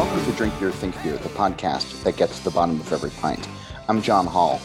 [0.00, 3.10] Welcome to Drink Beer, Think Beer, the podcast that gets to the bottom of every
[3.10, 3.46] pint.
[3.86, 4.58] I'm John Holl.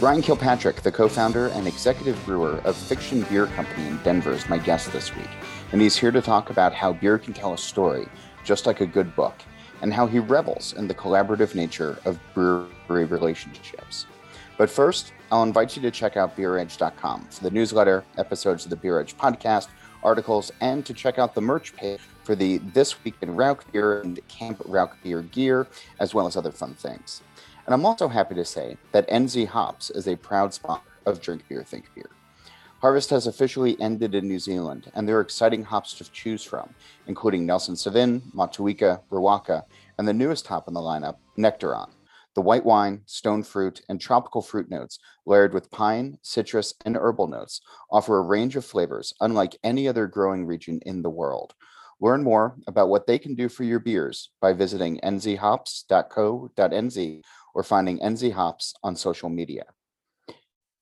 [0.00, 4.48] Ryan Kilpatrick, the co founder and executive brewer of Fiction Beer Company in Denver, is
[4.48, 5.28] my guest this week.
[5.72, 8.08] And he's here to talk about how beer can tell a story,
[8.44, 9.34] just like a good book,
[9.82, 14.06] and how he revels in the collaborative nature of brewery relationships.
[14.56, 18.76] But first, I'll invite you to check out beeredge.com for the newsletter, episodes of the
[18.76, 19.68] Beer Edge podcast,
[20.08, 24.00] articles, and to check out the merch page for the This Week in Rauch Beer
[24.00, 25.66] and Camp Rauch Beer gear,
[26.00, 27.20] as well as other fun things.
[27.66, 31.46] And I'm also happy to say that NZ Hops is a proud sponsor of Drink
[31.46, 32.08] Beer, Think Beer.
[32.80, 36.70] Harvest has officially ended in New Zealand, and there are exciting hops to choose from,
[37.06, 39.64] including Nelson Sauvin, Motueka, Riwaka,
[39.98, 41.90] and the newest hop in the lineup, Nectaron.
[42.38, 47.26] The white wine, stone fruit, and tropical fruit notes, layered with pine, citrus, and herbal
[47.26, 51.56] notes, offer a range of flavors unlike any other growing region in the world.
[52.00, 57.22] Learn more about what they can do for your beers by visiting nzhops.co.nz
[57.56, 59.64] or finding NZ Hops on social media.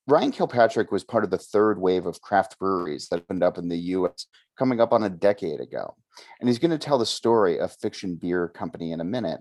[0.07, 3.70] Ryan Kilpatrick was part of the third wave of craft breweries that opened up in
[3.70, 4.27] the US
[4.59, 5.95] coming up on a decade ago.
[6.39, 9.41] And he's going to tell the story of Fiction Beer Company in a minute.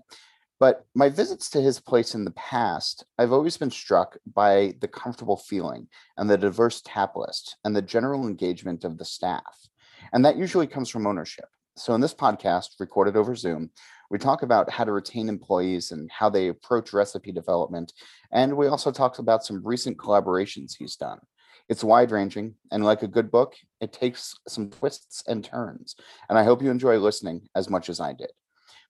[0.58, 4.88] But my visits to his place in the past, I've always been struck by the
[4.88, 9.68] comfortable feeling and the diverse tap list and the general engagement of the staff.
[10.12, 11.46] And that usually comes from ownership.
[11.76, 13.70] So, in this podcast, recorded over Zoom,
[14.10, 17.92] we talk about how to retain employees and how they approach recipe development.
[18.32, 21.18] And we also talk about some recent collaborations he's done.
[21.68, 25.96] It's wide ranging, and like a good book, it takes some twists and turns.
[26.30, 28.30] And I hope you enjoy listening as much as I did.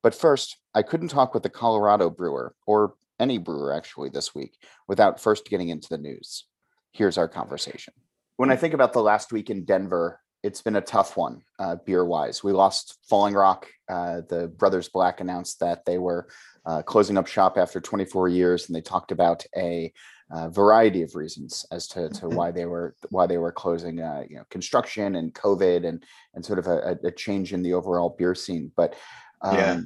[0.07, 4.57] But first, I couldn't talk with the Colorado brewer, or any brewer actually, this week,
[4.87, 6.45] without first getting into the news.
[6.93, 7.93] Here's our conversation.
[8.37, 11.79] When I think about the last week in Denver, it's been a tough one uh,
[11.85, 12.45] beer wise.
[12.45, 13.67] We lost Falling Rock.
[13.89, 16.29] Uh, the Brothers Black announced that they were
[16.65, 19.93] uh, closing up shop after 24 years, and they talked about a
[20.31, 22.37] uh, variety of reasons as to, to mm-hmm.
[22.37, 24.01] why they were why they were closing.
[24.01, 27.75] Uh, you know, construction and COVID, and and sort of a, a change in the
[27.75, 28.71] overall beer scene.
[28.77, 28.95] But
[29.43, 29.81] um, yeah.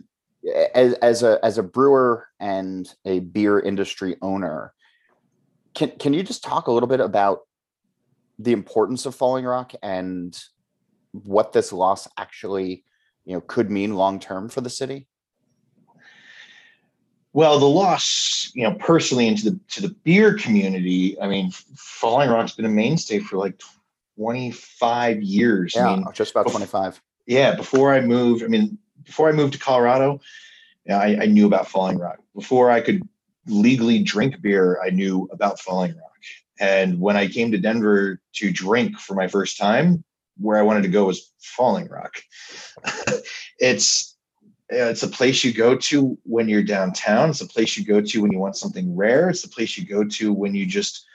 [0.75, 4.73] As as a as a brewer and a beer industry owner,
[5.75, 7.41] can can you just talk a little bit about
[8.39, 10.39] the importance of Falling Rock and
[11.13, 12.85] what this loss actually,
[13.25, 15.07] you know, could mean long term for the city?
[17.33, 22.31] Well, the loss, you know, personally into the to the beer community, I mean, Falling
[22.31, 23.61] Rock's been a mainstay for like
[24.17, 25.75] 25 years.
[25.77, 27.01] Yeah, I mean, just about 25.
[27.27, 30.21] Yeah, before I moved, I mean, before I moved to Colorado,
[30.89, 32.19] I, I knew about Falling Rock.
[32.35, 33.07] Before I could
[33.47, 36.07] legally drink beer, I knew about Falling Rock.
[36.59, 40.05] And when I came to Denver to drink for my first time,
[40.39, 42.23] where I wanted to go was Falling Rock.
[43.59, 44.17] it's
[44.73, 47.31] uh, it's a place you go to when you're downtown.
[47.31, 49.29] It's a place you go to when you want something rare.
[49.29, 51.07] It's a place you go to when you just,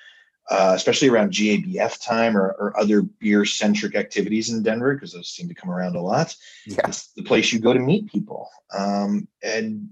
[0.49, 5.29] uh, especially around GABF time or, or other beer centric activities in Denver, because those
[5.29, 6.35] seem to come around a lot.
[6.65, 6.87] Yeah.
[6.87, 8.49] It's the place you go to meet people.
[8.71, 9.89] Um, and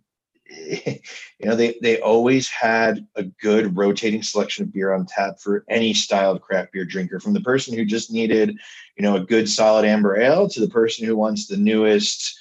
[0.85, 0.99] you
[1.45, 5.93] know they they always had a good rotating selection of beer on tap for any
[5.93, 8.57] style of craft beer drinker from the person who just needed
[8.97, 12.37] you know a good solid amber ale to the person who wants the newest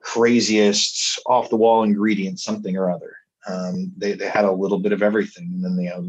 [0.00, 3.16] craziest off the wall ingredient something or other
[3.48, 6.00] um, they, they had a little bit of everything and then they uh,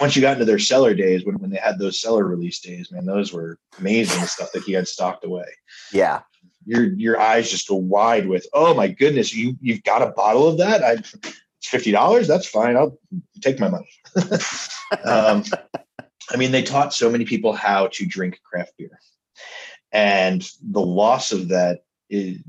[0.00, 2.90] once you got into their cellar days when, when they had those cellar release days
[2.90, 5.46] man those were amazing stuff that he had stocked away
[5.92, 6.20] yeah
[6.66, 10.48] your your eyes just go wide with, oh my goodness, you you've got a bottle
[10.48, 10.82] of that.
[10.82, 12.26] I it's fifty dollars.
[12.26, 12.76] That's fine.
[12.76, 12.98] I'll
[13.40, 13.88] take my money.
[15.04, 15.44] um,
[16.30, 18.98] I mean, they taught so many people how to drink craft beer,
[19.92, 21.84] and the loss of that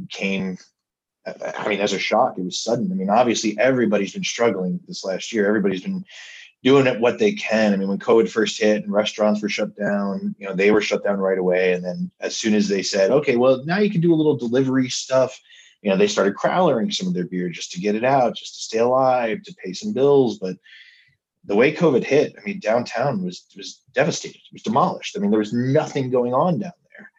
[0.09, 0.57] came.
[1.25, 2.91] I mean, as a shock, it was sudden.
[2.91, 5.47] I mean, obviously, everybody's been struggling this last year.
[5.47, 6.05] Everybody's been
[6.63, 7.73] doing it what they can.
[7.73, 10.81] I mean, when COVID first hit and restaurants were shut down, you know, they were
[10.81, 11.73] shut down right away.
[11.73, 14.35] And then as soon as they said, okay, well, now you can do a little
[14.35, 15.39] delivery stuff,
[15.81, 18.55] you know, they started crowlering some of their beer just to get it out, just
[18.55, 20.39] to stay alive, to pay some bills.
[20.39, 20.57] But
[21.43, 24.37] the way COVID hit, I mean, downtown was was devastated.
[24.37, 25.15] It was demolished.
[25.15, 27.11] I mean, there was nothing going on down there.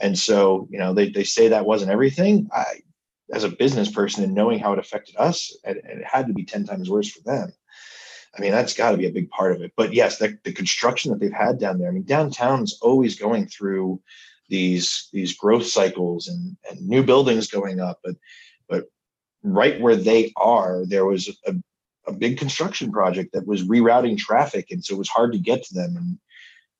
[0.00, 2.50] And so, you know, they, they say that wasn't everything.
[2.52, 2.64] I,
[3.32, 6.44] as a business person and knowing how it affected us, it, it had to be
[6.44, 7.52] 10 times worse for them.
[8.36, 9.72] I mean, that's got to be a big part of it.
[9.76, 11.88] But yes, the, the construction that they've had down there.
[11.88, 14.00] I mean, downtown's always going through
[14.48, 18.16] these these growth cycles and and new buildings going up, but
[18.68, 18.84] but
[19.42, 21.54] right where they are, there was a,
[22.06, 25.64] a big construction project that was rerouting traffic, and so it was hard to get
[25.64, 25.96] to them.
[25.96, 26.18] And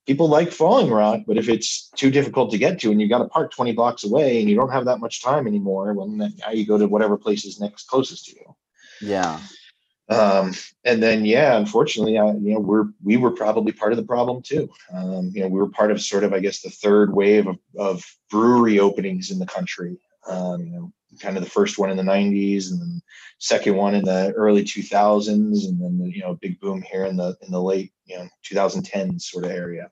[0.07, 3.19] people like Falling Rock, but if it's too difficult to get to and you've got
[3.19, 6.33] to park 20 blocks away and you don't have that much time anymore, well, then
[6.39, 8.55] now you go to whatever place is next closest to you.
[9.01, 9.39] Yeah.
[10.09, 10.53] Um,
[10.83, 14.41] and then, yeah, unfortunately, I, you know, we're we were probably part of the problem
[14.41, 14.69] too.
[14.93, 17.57] Um, you know, we were part of sort of, I guess, the third wave of,
[17.77, 19.97] of brewery openings in the country.
[20.27, 23.01] Um, you know, kind of the first one in the 90s, and then
[23.39, 25.27] second one in the early 2000s,
[25.67, 28.27] and then the, you know, big boom here in the in the late you know
[28.49, 29.89] 2010s sort of area.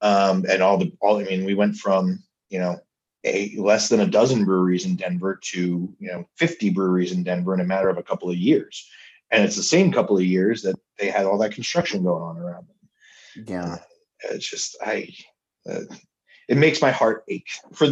[0.00, 2.78] Um, and all the all, I mean, we went from you know
[3.24, 7.54] a less than a dozen breweries in Denver to you know 50 breweries in Denver
[7.54, 8.88] in a matter of a couple of years,
[9.30, 12.38] and it's the same couple of years that they had all that construction going on
[12.38, 13.46] around them.
[13.46, 13.78] Yeah, uh,
[14.30, 15.08] it's just I.
[15.68, 15.80] Uh,
[16.48, 17.88] it makes my heart ache for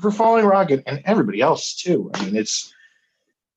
[0.00, 2.10] for Falling Rock and, and everybody else too.
[2.14, 2.72] I mean, it's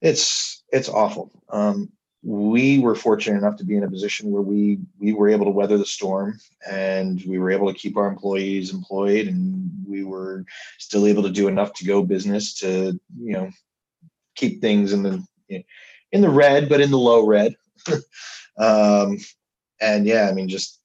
[0.02, 1.32] it's it's awful.
[1.50, 1.92] Um,
[2.26, 5.52] we were fortunate enough to be in a position where we we were able to
[5.52, 6.40] weather the storm
[6.70, 10.44] and we were able to keep our employees employed and we were
[10.80, 13.52] still able to do enough to go business to you know
[14.36, 15.24] keep things in the
[16.12, 17.54] in the red but in the low red
[18.58, 19.20] um
[19.80, 20.82] and yeah i mean just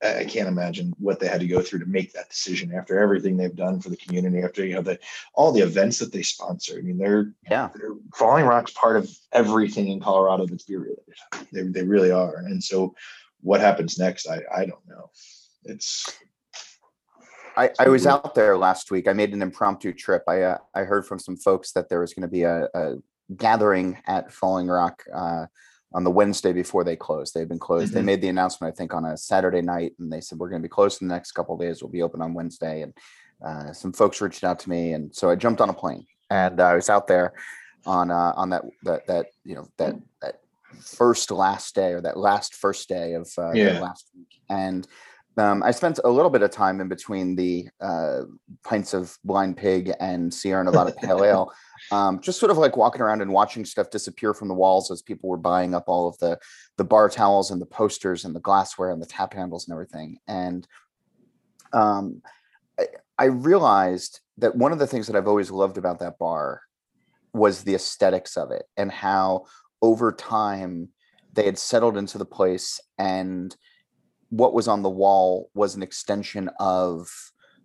[0.00, 3.36] I can't imagine what they had to go through to make that decision after everything
[3.36, 4.98] they've done for the community, after you know the
[5.34, 6.78] all the events that they sponsor.
[6.78, 11.48] I mean, they're yeah, they're, Falling Rock's part of everything in Colorado that's beer related.
[11.52, 12.36] They they really are.
[12.36, 12.94] And so,
[13.40, 14.28] what happens next?
[14.28, 15.10] I I don't know.
[15.64, 16.18] It's.
[17.56, 19.08] I, I was out there last week.
[19.08, 20.22] I made an impromptu trip.
[20.28, 22.94] I uh, I heard from some folks that there was going to be a, a,
[23.36, 25.46] gathering at Falling Rock uh,
[25.92, 27.34] on the Wednesday before they closed.
[27.34, 27.88] They've been closed.
[27.88, 27.94] Mm-hmm.
[27.94, 30.62] They made the announcement, I think, on a Saturday night, and they said we're going
[30.62, 31.82] to be closed in the next couple days.
[31.82, 32.82] We'll be open on Wednesday.
[32.82, 32.94] And
[33.44, 36.60] uh, some folks reached out to me, and so I jumped on a plane and
[36.60, 37.32] I was out there
[37.86, 40.40] on uh, on that that that you know that that
[40.80, 43.80] first last day or that last first day of uh, yeah.
[43.80, 44.86] last week, and
[45.38, 48.22] um, I spent a little bit of time in between the uh,
[48.64, 51.52] pints of blind pig and Sierra Nevada Pale Ale,
[51.92, 55.02] um, just sort of like walking around and watching stuff disappear from the walls as
[55.02, 56.38] people were buying up all of the
[56.76, 60.18] the bar towels and the posters and the glassware and the tap handles and everything.
[60.26, 60.66] And
[61.72, 62.22] um,
[62.78, 62.86] I,
[63.18, 66.62] I realized that one of the things that I've always loved about that bar
[67.32, 69.44] was the aesthetics of it and how
[69.82, 70.88] over time
[71.32, 73.54] they had settled into the place and
[74.30, 77.08] what was on the wall was an extension of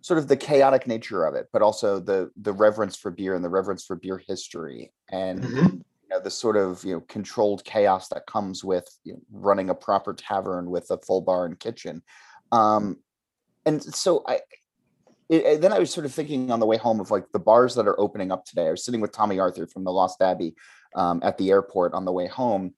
[0.00, 3.44] sort of the chaotic nature of it, but also the the reverence for beer and
[3.44, 5.56] the reverence for beer history and mm-hmm.
[5.56, 9.70] you know, the sort of you know controlled chaos that comes with you know, running
[9.70, 12.02] a proper tavern with a full bar and kitchen.
[12.52, 12.98] Um,
[13.66, 14.40] and so I
[15.28, 17.74] it, then I was sort of thinking on the way home of like the bars
[17.74, 18.68] that are opening up today.
[18.68, 20.54] I was sitting with Tomme Arthur from the Lost Abbey
[20.94, 22.74] um, at the airport on the way home,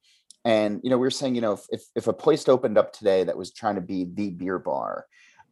[0.47, 3.25] and you know, we were saying, you know, if if a place opened up today
[3.25, 5.05] that was trying to be the beer bar,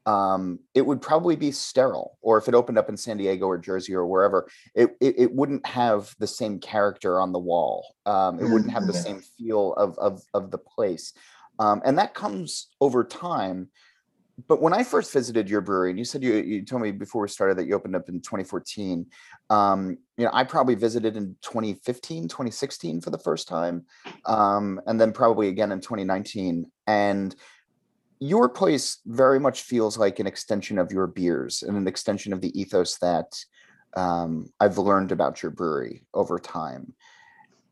[0.06, 2.18] um, it would probably be sterile.
[2.21, 5.36] Or if it opened up in San Diego or Jersey or wherever, it it, it
[5.36, 7.86] wouldn't have the same character on the wall.
[8.06, 9.01] Um, it wouldn't have the mm-hmm.
[9.01, 11.12] same feel of of of the place.
[11.59, 13.68] Um, and that comes over time
[14.47, 17.21] but when I first visited your brewery, and you said you you told me before
[17.21, 19.05] we started that you opened up in 2014.
[19.49, 23.85] Um, you know, I probably visited in 2015, 2016 for the first time,
[24.25, 26.69] um, and then probably again in 2019.
[26.85, 27.33] And
[28.19, 32.42] your place very much feels like an extension of your beers and an extension of
[32.42, 33.37] the ethos that
[33.95, 36.94] um, I've learned about your brewery over time.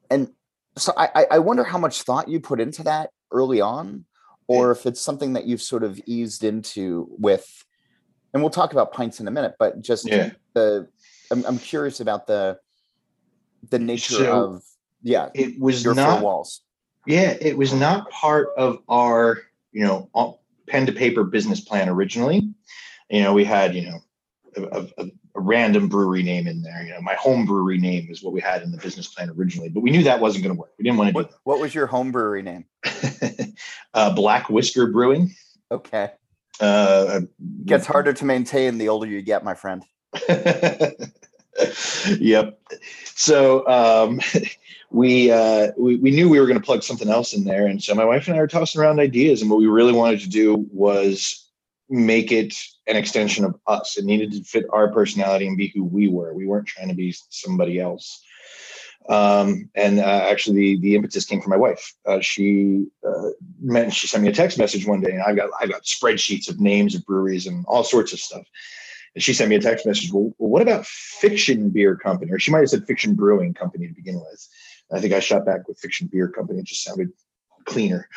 [0.10, 0.30] And
[0.78, 4.06] so I, I wonder how much thought you put into that early on
[4.48, 7.66] or if it's something that you've sort of eased into with
[8.34, 10.32] and we'll talk about pints in a minute but just yeah.
[10.54, 10.88] the
[11.32, 12.60] I'm, I'm curious about the
[13.70, 14.64] the nature so of
[15.02, 16.62] yeah it was not walls
[17.06, 19.40] yeah it was not part of our
[19.72, 22.54] you know pen to paper business plan originally
[23.10, 24.00] you know we had you know
[24.56, 26.84] a, a, a, random brewery name in there.
[26.84, 29.70] You know, my home brewery name is what we had in the business plan originally,
[29.70, 30.72] but we knew that wasn't going to work.
[30.78, 31.40] We didn't want to what, do that.
[31.44, 32.66] What was your home brewery name?
[33.94, 35.34] uh, Black Whisker Brewing.
[35.72, 36.12] Okay.
[36.60, 37.22] Uh,
[37.66, 39.84] Gets harder to maintain the older you get, my friend.
[42.20, 42.60] yep.
[43.16, 44.20] So um,
[44.92, 47.82] we, uh, we we knew we were going to plug something else in there, and
[47.84, 50.30] so my wife and I were tossing around ideas, and what we really wanted to
[50.30, 51.50] do was
[51.90, 52.56] make it
[52.88, 53.98] an extension of us.
[53.98, 56.34] It needed to fit our personality and be who we were.
[56.34, 58.24] We weren't trying to be somebody else.
[59.10, 61.94] Um, and uh, actually, the, the impetus came from my wife.
[62.06, 63.30] Uh, she uh,
[63.62, 66.50] meant she sent me a text message one day, and I've got I've got spreadsheets
[66.50, 68.44] of names of breweries and all sorts of stuff.
[69.16, 70.12] And she sent me a text message.
[70.12, 72.32] Well, what about Fiction Beer Company?
[72.32, 74.48] Or she might have said Fiction Brewing Company to begin with.
[74.92, 76.60] I think I shot back with Fiction Beer Company.
[76.60, 77.12] It just sounded
[77.66, 78.08] cleaner.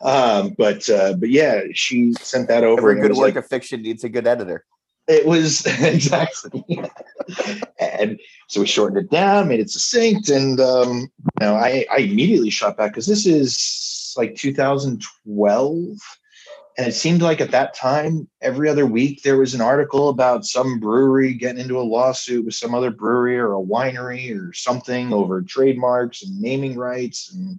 [0.00, 2.90] Um, but uh, but yeah, she sent that over.
[2.90, 4.64] Every good work like, of fiction needs a good editor.
[5.08, 6.64] It was exactly,
[7.98, 11.10] and so we shortened it down, made it succinct, and um,
[11.40, 15.98] you know, I I immediately shot back because this is like 2012
[16.78, 20.44] and it seemed like at that time, every other week, there was an article about
[20.44, 25.10] some brewery getting into a lawsuit with some other brewery or a winery or something
[25.12, 27.32] over trademarks and naming rights.
[27.32, 27.58] And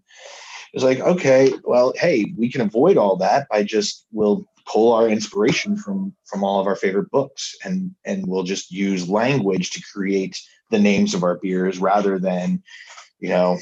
[0.72, 5.08] it's like, okay, well, hey, we can avoid all that by just we'll pull our
[5.08, 9.82] inspiration from from all of our favorite books and and we'll just use language to
[9.94, 12.62] create the names of our beers rather than
[13.20, 13.58] you know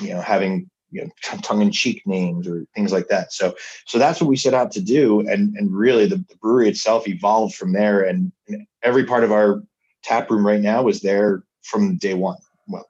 [0.00, 3.32] you know having you know tongue-in-cheek names or things like that.
[3.32, 3.54] So
[3.86, 7.08] so that's what we set out to do and and really the, the brewery itself
[7.08, 8.32] evolved from there and,
[8.84, 9.62] every part of our
[10.02, 12.36] tap room right now is there from day one.
[12.66, 12.86] Well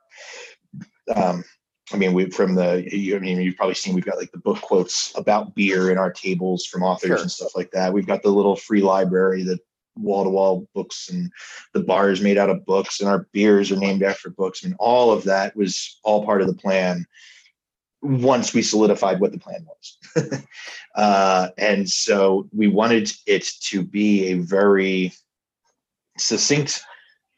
[1.14, 1.44] um
[1.92, 2.84] I mean, we from the.
[3.14, 6.12] I mean, you've probably seen we've got like the book quotes about beer in our
[6.12, 7.18] tables from authors sure.
[7.18, 7.92] and stuff like that.
[7.92, 9.58] We've got the little free library that
[9.96, 11.30] wall to wall books and
[11.74, 14.64] the bars made out of books and our beers are named after books.
[14.64, 17.06] I mean, all of that was all part of the plan
[18.00, 20.42] once we solidified what the plan was.
[20.94, 25.12] uh, and so we wanted it to be a very
[26.18, 26.84] succinct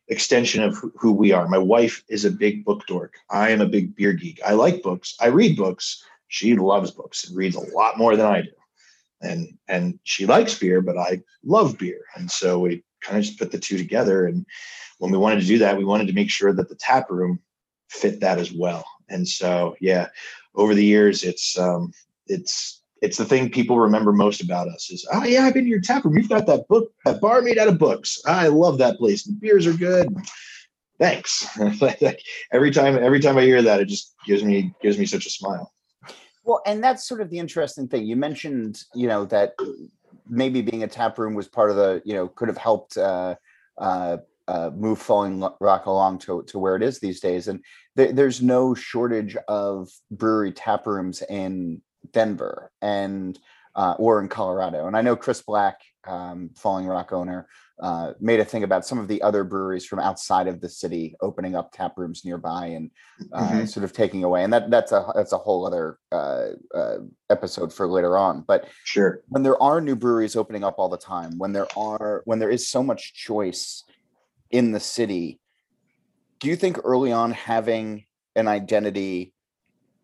[0.09, 1.49] extension of who we are.
[1.49, 3.15] My wife is a big book dork.
[3.31, 4.41] I am a big beer geek.
[4.45, 5.15] I like books.
[5.21, 6.05] I read books.
[6.29, 8.51] She loves books and reads a lot more than I do.
[9.23, 12.01] And and she likes beer, but I love beer.
[12.17, 14.27] And so we kind of just put the two together.
[14.27, 14.45] And
[14.99, 17.41] when we wanted to do that, we wanted to make sure that the tap room
[17.89, 18.85] fit that as well.
[19.09, 20.09] And so yeah,
[20.55, 21.93] over the years, it's um,
[22.27, 25.71] it's it's the thing people remember most about us is oh yeah I've been to
[25.71, 26.17] your tap room.
[26.17, 28.19] You've got that book that bar made out of books.
[28.27, 29.25] I love that place.
[29.25, 30.09] The beers are good.
[30.99, 31.47] Thanks.
[32.53, 35.31] every time every time I hear that, it just gives me gives me such a
[35.31, 35.73] smile.
[36.45, 38.07] Well, and that's sort of the interesting thing.
[38.07, 39.55] You mentioned, you know, that
[40.29, 43.35] maybe being a tap room was part of the, you know, could have helped uh,
[43.79, 47.49] uh, uh, move Falling Rock along to, to where it is these days.
[47.49, 47.65] And
[47.97, 51.81] th- there's no shortage of brewery tap rooms in
[52.15, 53.39] Denver and
[53.77, 54.87] uh, or in Colorado.
[54.87, 57.49] And I know Chris Black, um, Falling Rock owner,
[57.81, 61.17] uh, made a thing about some of the other breweries from outside of the city
[61.21, 62.91] opening up tap rooms nearby and
[63.33, 63.65] uh, mm-hmm.
[63.65, 64.45] sort of taking away.
[64.45, 66.99] And that that's a that's a whole other uh, uh,
[67.31, 68.43] episode for later on.
[68.47, 72.23] But sure, when there are new breweries opening up all the time, when there are
[72.27, 73.83] when there is so much choice
[74.51, 75.41] in the city,
[76.39, 78.05] do you think early on having
[78.37, 79.33] an identity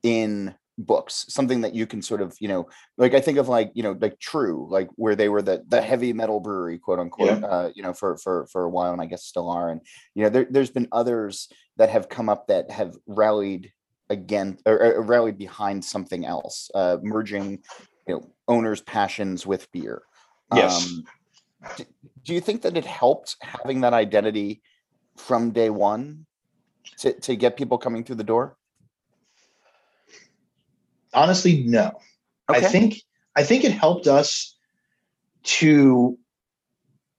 [0.02, 3.70] in books something that you can sort of you know like i think of like
[3.74, 7.40] you know like TRVE like where they were the the heavy metal brewery quote unquote
[7.40, 7.46] yeah.
[7.46, 9.80] uh you know for for for a while and i guess still are and
[10.14, 13.72] you know there, there's been others that have come up that have rallied
[14.08, 17.58] again or, or rallied behind something else uh merging
[18.08, 20.02] you know owners passions with beer
[20.54, 21.04] yes um,
[21.76, 21.84] do,
[22.24, 24.62] do you think that it helped having that identity
[25.16, 26.26] from day one
[26.98, 28.56] to, to get people coming through the door?
[31.12, 31.92] Honestly, no.
[32.48, 32.58] Okay.
[32.58, 33.02] I think
[33.36, 34.54] I think it helped us
[35.42, 36.18] to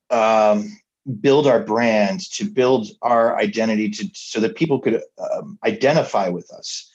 [0.09, 0.77] um,
[1.19, 6.51] build our brand, to build our identity, to so that people could um, identify with
[6.51, 6.89] us.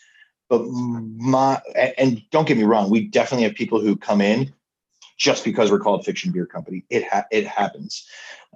[0.49, 1.61] But my
[1.99, 4.53] and don't get me wrong, we definitely have people who come in
[5.17, 6.85] just because we're called Fiction Beer Company.
[6.91, 8.07] It ha- it happens.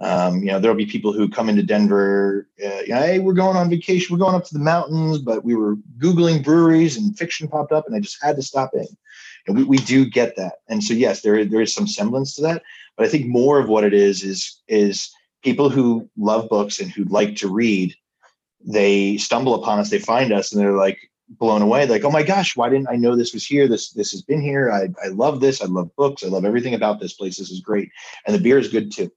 [0.01, 2.49] Um, you know, there'll be people who come into Denver.
[2.65, 4.15] Uh, hey, we're going on vacation.
[4.15, 7.87] We're going up to the mountains, but we were googling breweries and fiction popped up,
[7.87, 8.87] and I just had to stop in.
[9.47, 10.57] And we, we do get that.
[10.69, 12.63] And so yes, there there is some semblance to that.
[12.97, 15.11] But I think more of what it is is is
[15.43, 17.95] people who love books and who like to read.
[18.63, 19.89] They stumble upon us.
[19.89, 21.87] They find us, and they're like, blown away.
[21.87, 23.69] Like oh my gosh why didn't i know this was here?
[23.69, 24.71] This this has been here.
[24.71, 25.63] I, I love this.
[25.63, 26.25] I love books.
[26.25, 27.39] I love everything about this place.
[27.39, 27.91] This is great.
[28.27, 29.11] And the beer is good too.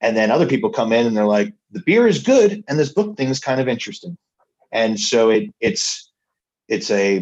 [0.00, 2.92] And then other people come in and they're like the beer is good and this
[2.92, 4.16] book thing is kind of interesting.
[4.72, 6.10] And so it it's
[6.68, 7.18] it's a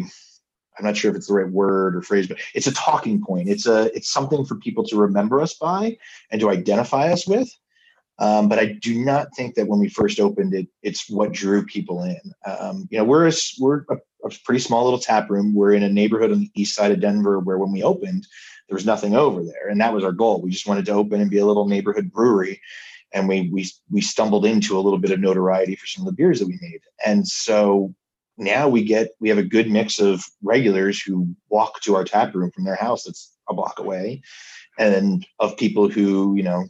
[0.77, 3.49] i'm not sure if it's the right word or phrase but it's a talking point.
[3.49, 5.97] It's a it's something for people to remember us by
[6.31, 7.49] and to identify us with.
[8.17, 11.65] Um, but I do not think that when we first opened it, it's what drew
[11.65, 12.19] people in.
[12.45, 15.53] Um, you know, we're a, we're a, a, pretty small little tap room.
[15.53, 18.27] We're in a neighborhood on the east side of Denver where when we opened,
[18.67, 20.41] there was nothing over there, and that was our goal.
[20.41, 22.59] We just wanted to open and be a little neighborhood brewery,
[23.13, 26.15] and we we we stumbled into a little bit of notoriety for some of the
[26.15, 27.93] beers that we made, and so
[28.37, 32.33] now we get we have a good mix of regulars who walk to our tap
[32.33, 34.21] room from their house that's a block away
[34.77, 36.65] and of people who you know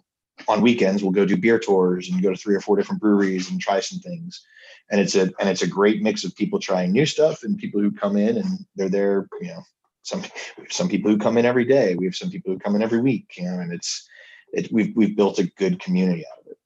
[0.48, 3.50] on weekends we'll go do beer tours and go to three or four different breweries
[3.50, 4.46] and try some things
[4.92, 7.82] and it's a and it's a great mix of people trying new stuff and people
[7.82, 9.64] who come in and they're there you know
[10.06, 10.24] some
[10.70, 11.96] some people who come in every day.
[11.96, 13.34] We have some people who come in every week.
[13.38, 14.08] You know, and it's
[14.54, 16.58] it, we've we've built a good community out of it.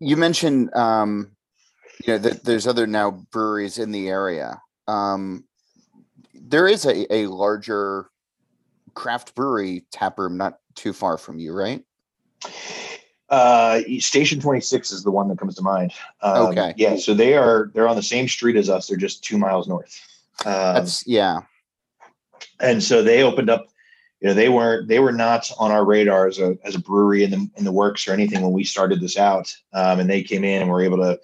[0.00, 1.36] You mentioned um,
[2.04, 4.60] you know that there's other now breweries in the area.
[4.88, 5.44] Um,
[6.34, 8.08] there is a, a larger
[8.94, 11.84] craft brewery tap room not too far from you, right?
[13.28, 15.92] Uh, Station 26 is the one that comes to mind.
[16.22, 16.72] Um, Okay.
[16.76, 16.96] Yeah.
[16.96, 18.86] So they are they're on the same street as us.
[18.86, 20.00] They're just two miles north.
[20.46, 21.40] Um, That's yeah.
[22.60, 23.68] and so they opened up.
[24.20, 27.22] You know, they weren't they were not on our radar as a as a brewery
[27.22, 29.54] in the in the works or anything when we started this out.
[29.72, 31.20] Um, and they came in and were able to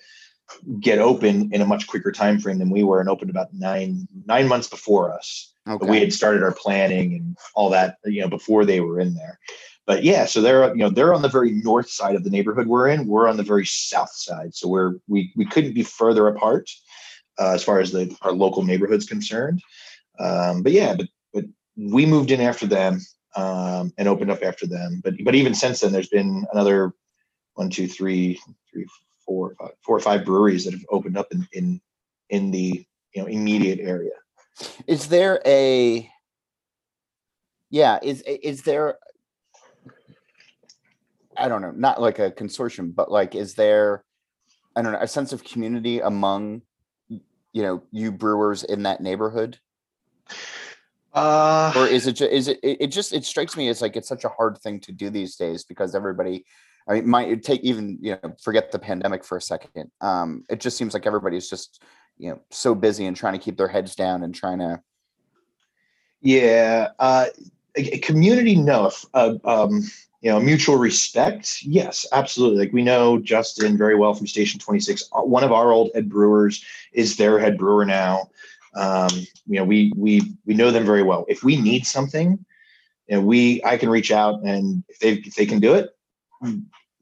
[0.78, 4.06] get open in a much quicker time frame than we were, and opened about nine
[4.26, 5.52] nine months before us.
[5.78, 9.14] But we had started our planning and all that, you know, before they were in
[9.14, 9.40] there.
[9.86, 12.66] But yeah, so they're you know they're on the very north side of the neighborhood
[12.66, 13.06] we're in.
[13.06, 16.70] We're on the very south side, so we're we we couldn't be further apart
[17.38, 19.62] uh, as far as the our local neighborhood's concerned.
[20.18, 21.44] Um, but yeah, but but
[21.76, 23.00] we moved in after them
[23.36, 25.00] um, and opened up after them.
[25.04, 26.92] But but even since then, there's been another
[27.54, 28.40] one, two, three,
[28.72, 28.86] three,
[29.26, 31.80] four, five, four or five breweries that have opened up in in
[32.30, 34.12] in the you know immediate area.
[34.86, 36.10] Is there a
[37.70, 38.98] yeah, is is there
[41.36, 44.04] I don't know, not like a consortium, but like is there
[44.76, 46.62] I don't know, a sense of community among
[47.08, 49.58] you know, you brewers in that neighborhood?
[51.12, 53.94] Uh, Or is it ju- is it it it just it strikes me as like
[53.96, 56.44] it's such a hard thing to do these days because everybody
[56.88, 59.90] I mean might take even you know forget the pandemic for a second.
[60.00, 61.82] Um it just seems like everybody's just
[62.18, 64.80] you know so busy and trying to keep their heads down and trying to
[66.20, 67.26] Yeah, uh,
[67.76, 68.90] a, community, no.
[69.12, 69.82] Uh, um,
[70.20, 72.58] you know, mutual respect, yes, absolutely.
[72.64, 75.08] Like we know Justin very well from Station Twenty Six.
[75.12, 78.30] One of our old head brewers is their head brewer now.
[78.74, 79.10] Um,
[79.46, 81.26] you know, we we we know them very well.
[81.28, 82.44] If we need something,
[83.08, 85.90] you know, we I can reach out, and if they if they can do it,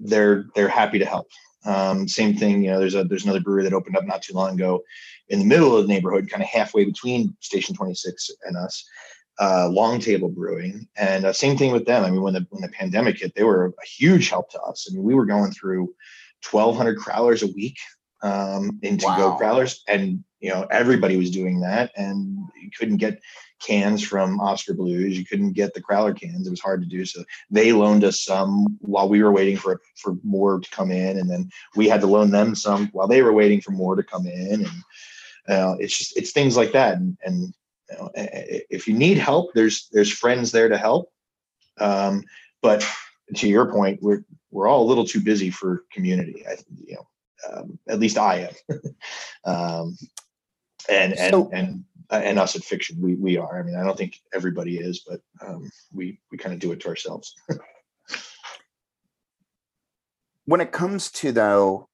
[0.00, 1.28] they're they're happy to help.
[1.64, 2.80] Um, same thing, you know.
[2.80, 4.82] There's a there's another brewery that opened up not too long ago
[5.28, 8.84] in the middle of the neighborhood, kind of halfway between Station 26 and us,
[9.40, 10.88] uh, Long Table Brewing.
[10.96, 12.04] And uh, same thing with them.
[12.04, 14.88] I mean, when the when the pandemic hit, they were a huge help to us.
[14.90, 15.94] I mean, we were going through
[16.50, 17.78] 1,200 crowlers a week
[18.22, 19.38] um, in to go Wow.
[19.40, 23.20] crowlers, and you know everybody was doing that, and you couldn't get
[23.60, 25.16] cans from Oskar Blues.
[25.16, 26.46] You couldn't get the crowler cans.
[26.46, 27.04] It was hard to do.
[27.04, 31.18] So they loaned us some while we were waiting for for more to come in,
[31.18, 34.02] and then we had to loan them some while they were waiting for more to
[34.02, 34.66] come in.
[34.66, 34.82] And
[35.48, 36.96] uh, it's just it's things like that.
[36.98, 37.54] And, and
[37.92, 41.12] you know, i- i- if you need help, there's there's friends there to help.
[41.78, 42.24] Um,
[42.62, 42.84] but
[43.36, 46.46] to your point, we're we're all a little too busy for community.
[46.46, 47.06] I, you know,
[47.52, 48.54] um, at least I am.
[49.44, 49.96] um,
[50.88, 53.58] and and So- and uh, and us at fiction, we we are.
[53.58, 56.80] I mean, I don't think everybody is, but um, we we kind of do it
[56.80, 57.34] to ourselves.
[60.44, 61.88] when it comes to though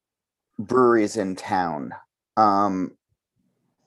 [0.57, 1.93] breweries in town
[2.35, 2.91] um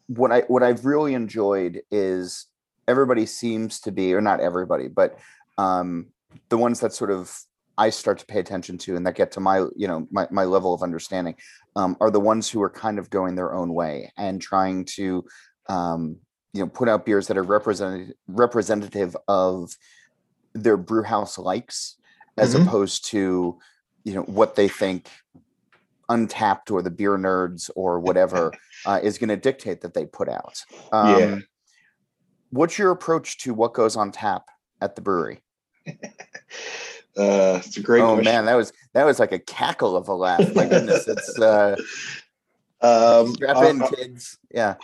[0.07, 2.47] what i what i've really enjoyed is
[2.89, 5.19] everybody seems to be or not everybody but
[5.59, 6.07] um
[6.49, 7.37] the ones that sort of
[7.79, 10.45] i start to pay attention to and that get to my you know my, my
[10.45, 11.35] level of understanding
[11.77, 15.25] um, are the ones who are kind of going their own way and trying to
[15.69, 16.17] um
[16.53, 19.75] you know put out beers that are representative representative of
[20.55, 21.97] their brew house likes
[22.37, 22.67] as Mhm.
[22.67, 23.59] opposed to
[24.05, 25.09] you know what they think
[26.13, 28.53] Untappd or the beer nerds or whatever
[28.87, 31.39] uh, is going to dictate that they put out um, Yeah.
[32.51, 34.45] what's your approach to what goes on tap
[34.81, 35.41] at the brewery
[37.15, 38.25] Uh, it's a great oh question.
[38.25, 41.77] man that was that was like a cackle of a laugh my goodness it's uh
[42.81, 44.77] um, strap our- in kids yeah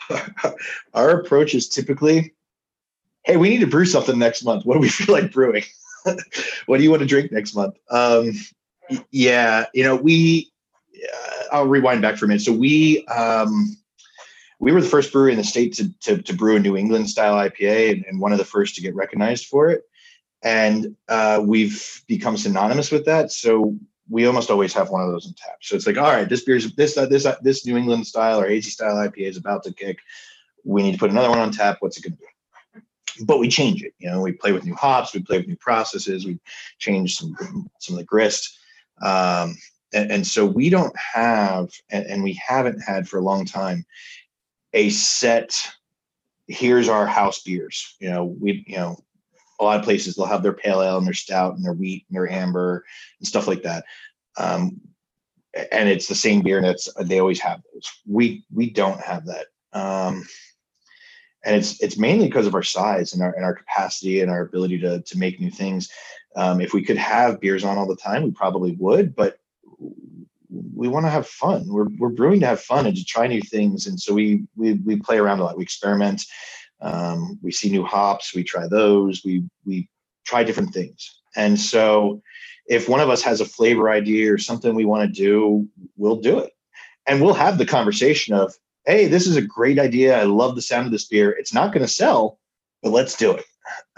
[0.93, 2.35] our approach is typically,
[3.25, 4.65] hey, we need to brew something next month.
[4.67, 5.65] What do we feel like brewing?
[6.67, 7.75] what do you want to drink next month?
[7.91, 8.33] Um,
[9.11, 10.51] yeah, you know, we.
[11.03, 12.43] Uh, I'll rewind back for a minute.
[12.43, 13.77] So we um,
[14.59, 17.09] we were the first brewery in the state to to, to brew a New England
[17.09, 19.83] style IPA, and, and one of the first to get recognized for it.
[20.43, 23.33] And uh, we've become synonymous with that.
[23.33, 23.77] So
[24.09, 25.57] we almost always have one of those in tap.
[25.61, 28.41] So it's like, all right, this beer's this uh, this uh, this New England style
[28.41, 29.99] or hazy style IPA is about to kick.
[30.65, 31.79] We need to put another one on tap.
[31.81, 33.25] What's it going to be?
[33.25, 33.95] But we change it.
[33.99, 36.39] You know, we play with new hops, we play with new processes, we
[36.79, 37.37] change some
[37.79, 38.59] some of the grist.
[39.03, 39.57] Um,
[39.93, 43.85] and, and so we don't have, and, and we haven't had for a long time,
[44.73, 45.71] a set.
[46.47, 47.97] Here's our house beers.
[48.01, 48.99] You know, we you know
[49.61, 52.07] a lot of places they'll have their pale ale and their stout and their wheat
[52.09, 52.85] and their amber
[53.19, 53.85] and stuff like that.
[54.37, 54.81] Um,
[55.73, 57.91] and it's the same beer and it's they always have those.
[58.07, 59.47] We we don't have that.
[59.73, 60.27] Um,
[61.45, 64.43] and it's it's mainly because of our size and our and our capacity and our
[64.43, 65.91] ability to to make new things.
[66.37, 69.38] Um, if we could have beers on all the time, we probably would, but
[70.51, 71.67] we want to have fun.
[71.69, 74.75] We're we're brewing to have fun and to try new things, and so we we
[74.75, 75.57] we play around a lot.
[75.57, 76.23] We experiment.
[76.81, 78.35] Um, we see new hops.
[78.35, 79.23] We try those.
[79.25, 79.89] We we
[80.25, 82.23] try different things, and so
[82.67, 86.21] if one of us has a flavor idea or something we want to do, we'll
[86.21, 86.53] do it,
[87.07, 88.55] and we'll have the conversation of,
[88.87, 90.19] "Hey, this is a great idea.
[90.19, 91.31] I love the sound of this beer.
[91.31, 92.39] It's not going to sell,
[92.83, 93.45] but let's do it."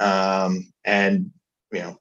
[0.03, 1.31] Um, and
[1.73, 2.01] you know,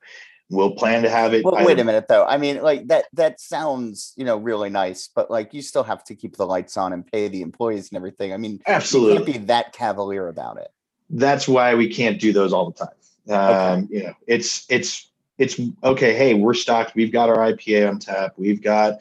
[0.50, 1.44] we'll plan to have it.
[1.44, 2.26] Well, wait a minute though.
[2.26, 6.04] I mean, like that that sounds, you know, really nice, but like you still have
[6.06, 8.34] to keep the lights on and pay the employees and everything.
[8.34, 10.70] I mean, absolutely can't be that cavalier about it.
[11.10, 12.96] That's why we can't do those all the time.
[13.30, 13.88] Um, okay.
[13.98, 18.34] you know, it's it's it's okay, hey, we're stocked, we've got our IPA on tap,
[18.38, 19.00] we've got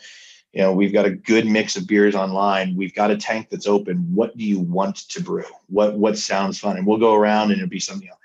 [0.53, 2.75] you know, we've got a good mix of beers online.
[2.75, 3.99] We've got a tank that's open.
[4.15, 5.45] What do you want to brew?
[5.69, 6.79] What what sounds fun?
[6.79, 8.05] And we'll go around and it'll be something.
[8.05, 8.18] You know,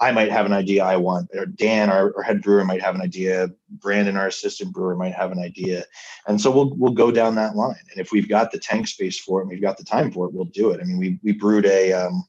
[0.00, 2.94] I might have an idea I want, or Dan, our, our, head brewer, might have
[2.94, 3.50] an idea.
[3.68, 5.84] Brandon, our assistant brewer, might have an idea,
[6.28, 7.82] and so we'll we'll go down that line.
[7.90, 10.26] And if we've got the tank space for it, and we've got the time for
[10.26, 10.80] it, we'll do it.
[10.80, 12.24] I mean, we we brewed a, um,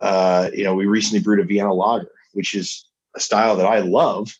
[0.00, 3.78] uh, you know, we recently brewed a Vienna lager, which is a style that I
[3.78, 4.34] love,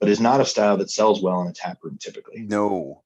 [0.00, 2.40] but is not a style that sells well in a tap room typically.
[2.40, 3.02] No.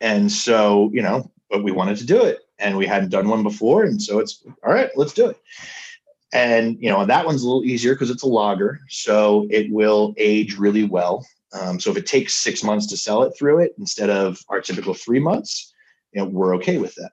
[0.00, 3.42] And so, you know, but we wanted to do it, and we hadn't done one
[3.42, 4.90] before, and so it's all right.
[4.96, 5.38] Let's do it
[6.32, 10.14] and you know that one's a little easier because it's a lager so it will
[10.16, 11.26] age really well.
[11.52, 14.60] Um, so if it takes six months to sell it through it instead of our
[14.60, 15.72] typical three months
[16.12, 17.12] you know we're okay with that.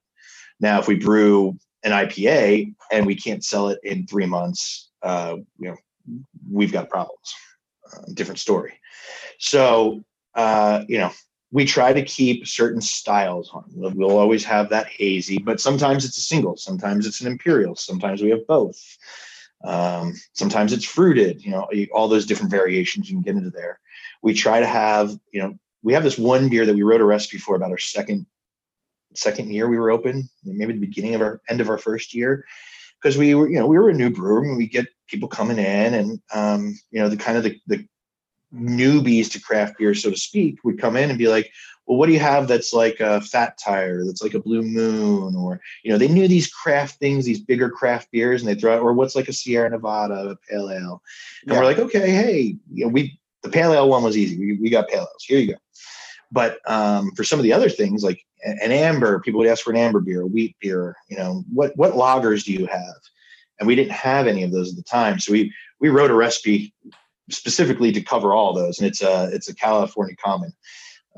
[0.60, 5.38] Now if we brew an ipa and we can't sell it in three months uh,
[5.58, 5.78] you know
[6.50, 7.34] we've got problems.
[7.92, 8.80] Uh, different story.
[9.40, 10.04] So
[10.36, 11.12] uh, you know
[11.54, 13.64] we try to keep certain styles on.
[13.76, 18.24] We'll always have that hazy, but sometimes it's a single, sometimes it's an imperial, sometimes
[18.24, 18.82] we have both.
[19.64, 23.80] Um, sometimes it's fruited, you know, all those different variations you can get into there.
[24.24, 27.06] We try to have, you know, we have this one beer that we wrote a
[27.06, 28.26] recipe for about our second
[29.14, 32.44] second year we were open, maybe the beginning of our end of our first year,
[33.00, 35.60] because we were, you know, we were a new brewer and we get people coming
[35.60, 37.88] in and um, you know, the kind of the, the
[38.54, 41.52] newbies to craft beer, so to speak, would come in and be like,
[41.86, 45.36] well, what do you have that's like a fat tire, that's like a blue moon,
[45.36, 48.78] or you know, they knew these craft things, these bigger craft beers, and they throw
[48.78, 51.02] it, or what's like a Sierra Nevada, a pale ale.
[51.42, 51.60] And yeah.
[51.60, 54.38] we're like, okay, hey, you know, we the pale ale one was easy.
[54.40, 55.26] We, we got pale ales.
[55.28, 55.60] Here you go.
[56.32, 59.72] But um, for some of the other things, like an amber, people would ask for
[59.72, 60.96] an amber beer, a wheat beer.
[61.10, 62.96] You know, what what lagers do you have?
[63.60, 66.16] And we didn't have any of those at the time, so we we wrote a
[66.16, 66.74] recipe
[67.30, 70.54] specifically to cover all those, and it's a it's a California common,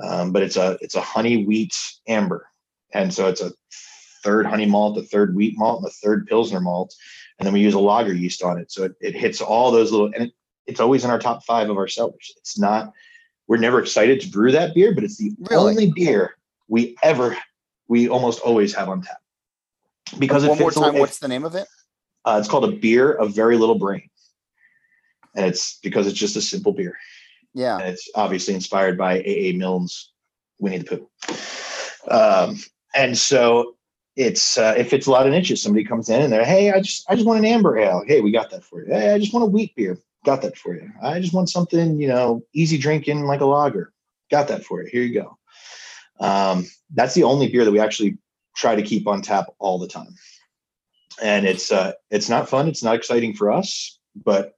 [0.03, 1.75] um, but it's a it's a honey wheat
[2.07, 2.47] amber,
[2.93, 3.51] and so it's a
[4.23, 6.93] third honey malt, a third wheat malt, and a third pilsner malt,
[7.39, 9.91] and then we use a lager yeast on it, so it, it hits all those
[9.91, 10.31] little, and it,
[10.67, 12.33] it's always in our top five of our sellers.
[12.37, 12.91] It's not
[13.47, 15.71] we're never excited to brew that beer, but it's the really?
[15.71, 16.35] only beer
[16.67, 17.37] we ever
[17.87, 19.17] we almost always have on tap
[20.19, 20.97] because one more time.
[20.97, 21.67] what's the name of it?
[22.25, 24.09] Uh, it's called a beer of very little brain
[25.35, 26.97] and it's because it's just a simple beer.
[27.53, 29.49] Yeah, and it's obviously inspired by A.
[29.49, 29.53] A.
[29.53, 30.11] Milne's
[30.59, 31.09] Winnie the Pooh.
[32.09, 32.57] Um,
[32.95, 33.75] and so
[34.15, 35.61] it's uh, it fits a lot of niches.
[35.61, 38.03] Somebody comes in and they're, hey, I just I just want an amber ale.
[38.05, 38.93] Hey, we got that for you.
[38.93, 39.97] Hey, I just want a wheat beer.
[40.23, 40.91] Got that for you.
[41.01, 43.93] I just want something you know easy drinking like a lager.
[44.31, 44.89] Got that for you.
[44.91, 45.37] Here you go.
[46.19, 48.17] Um, that's the only beer that we actually
[48.55, 50.15] try to keep on tap all the time.
[51.21, 52.67] And it's uh, it's not fun.
[52.67, 54.53] It's not exciting for us, but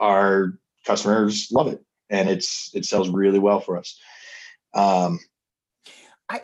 [0.00, 1.80] our customers love it
[2.10, 3.98] and it's it sells really well for us.
[4.74, 5.20] Um
[6.28, 6.40] i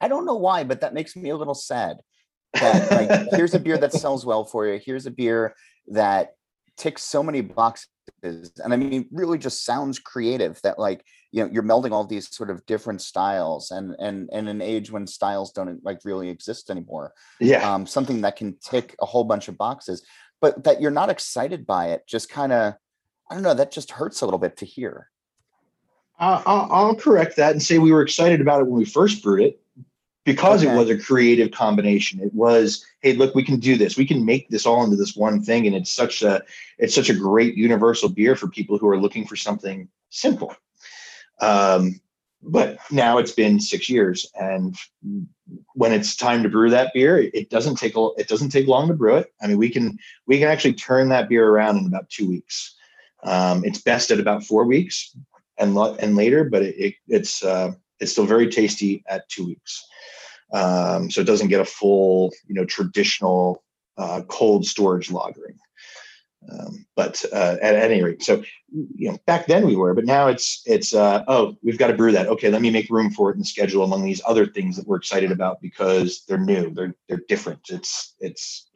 [0.00, 1.98] i don't know why but that makes me a little sad
[2.54, 4.80] that like here's a beer that sells well for you.
[4.82, 5.54] Here's a beer
[5.88, 6.34] that
[6.76, 7.88] ticks so many boxes.
[8.22, 12.34] And i mean really just sounds creative that like you know you're melding all these
[12.34, 16.70] sort of different styles and and and an age when styles don't like really exist
[16.70, 17.12] anymore.
[17.40, 17.70] Yeah.
[17.70, 20.02] Um something that can tick a whole bunch of boxes
[20.40, 22.74] but that you're not excited by it just kind of
[23.30, 25.10] i don't know that just hurts a little bit to hear.
[26.20, 29.22] Uh, I'll, I'll, correct that and say we were excited about it when we first
[29.22, 29.60] brewed it
[30.24, 30.72] because okay.
[30.72, 32.20] it was a creative combination.
[32.20, 33.96] It was hey look we can do this.
[33.96, 36.42] We can make this all into this one thing and it's such a
[36.78, 40.54] it's such a great universal beer for people who are looking for something simple.
[41.40, 42.00] Um,
[42.42, 44.76] but now it's been six years and
[45.74, 48.94] when it's time to brew that beer it doesn't take it doesn't take long to
[48.94, 49.32] brew it.
[49.42, 52.76] I mean we can we can actually turn that beer around in about two weeks.
[53.24, 55.16] Um, it's best at about four weeks
[55.58, 59.84] and and later but it, it, it's uh, it's still very tasty at two weeks.
[60.52, 63.62] Um, so it doesn't get a full, you know, traditional
[63.96, 65.58] uh, cold storage lagering.
[66.50, 70.28] Um, but uh, at any rate, so you know, back then we were, but now
[70.28, 72.28] it's it's uh, oh, we've got to brew that.
[72.28, 74.96] Okay, let me make room for it the schedule among these other things that we're
[74.96, 77.60] excited about because they're new, they're they're different.
[77.70, 78.68] It's it's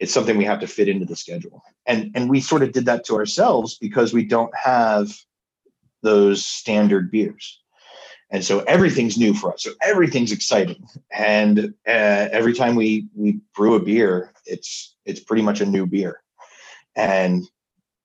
[0.00, 2.86] it's something we have to fit into the schedule, and and we sort of did
[2.86, 5.10] that to ourselves because we don't have
[6.02, 7.60] those standard beers.
[8.30, 9.62] And so everything's new for us.
[9.62, 10.86] So everything's exciting.
[11.10, 15.86] And uh, every time we we brew a beer, it's it's pretty much a new
[15.86, 16.20] beer.
[16.98, 17.48] And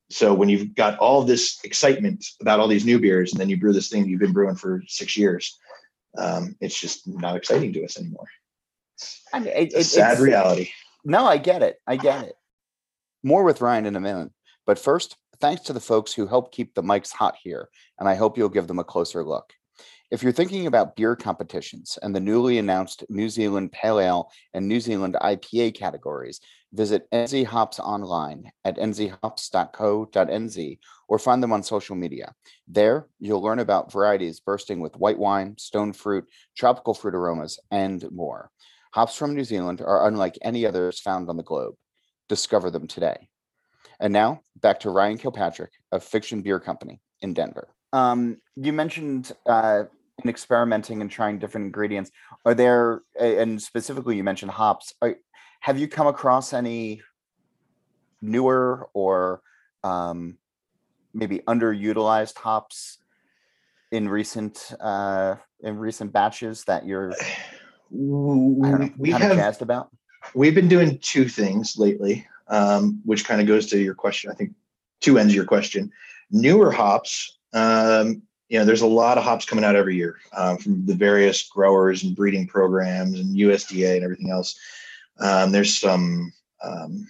[0.09, 3.57] so when you've got all this excitement about all these new beers, and then you
[3.57, 5.57] brew this thing you've been brewing for six years,
[6.17, 8.27] um, it's just not exciting to us anymore.
[9.33, 10.69] I mean, it, it's a sad reality.
[11.03, 11.79] No, I get it.
[11.87, 12.35] I get it.
[13.23, 14.31] More with Ryan in a minute.
[14.65, 18.15] But first, thanks to the folks who help keep the mics hot here, and I
[18.15, 19.53] hope you'll give them a closer look.
[20.11, 24.67] If you're thinking about beer competitions and the newly announced New Zealand Pale Ale and
[24.67, 26.39] New Zealand IPA categories,
[26.73, 32.33] visit NZ Hops online at nzhops.co.nz or find them on social media.
[32.67, 36.25] There, you'll learn about varieties bursting with white wine, stone fruit,
[36.57, 38.49] tropical fruit aromas, and more.
[38.93, 41.75] Hops from New Zealand are unlike any others found on the globe.
[42.29, 43.27] Discover them today.
[43.99, 47.69] And now, back to Ryan Kilpatrick of Fiction Beer Company in Denver.
[47.91, 49.83] Um, you mentioned uh,
[50.23, 52.11] in experimenting and trying different ingredients
[52.45, 55.15] are there and specifically you mentioned hops are,
[55.63, 57.01] have you come across any
[58.21, 59.41] newer or
[59.85, 60.37] um,
[61.13, 62.97] maybe underutilized hops
[63.89, 67.13] in recent uh, in recent batches that you're
[67.91, 69.89] know, we kind have, of jazzed about
[70.35, 74.33] we've been doing two things lately um, which kind of goes to your question i
[74.33, 74.51] think
[74.99, 75.89] two ends of your question
[76.29, 80.57] newer hops um, you know, there's a lot of hops coming out every year um,
[80.57, 84.59] from the various growers and breeding programs and USDA and everything else.
[85.19, 87.07] Um, there's some um,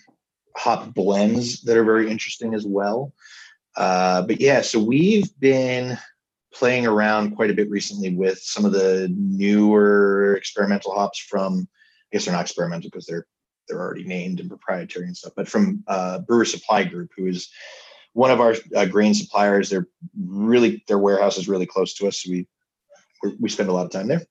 [0.56, 3.14] hop blends that are very interesting as well.
[3.76, 5.98] Uh, but yeah, so we've been
[6.54, 12.08] playing around quite a bit recently with some of the newer experimental hops from, I
[12.12, 13.26] guess they're not experimental because they're
[13.68, 17.50] they're already named and proprietary and stuff, but from uh, Brewer Supply Group, who is
[18.12, 19.70] one of our uh, grain suppliers.
[19.70, 19.88] They're
[20.20, 22.48] really their warehouse is really close to us, so we
[23.40, 24.22] we spend a lot of time there.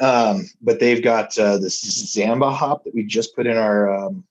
[0.00, 1.82] Um, but they've got uh, this
[2.14, 4.24] Zamba hop that we just put in our um,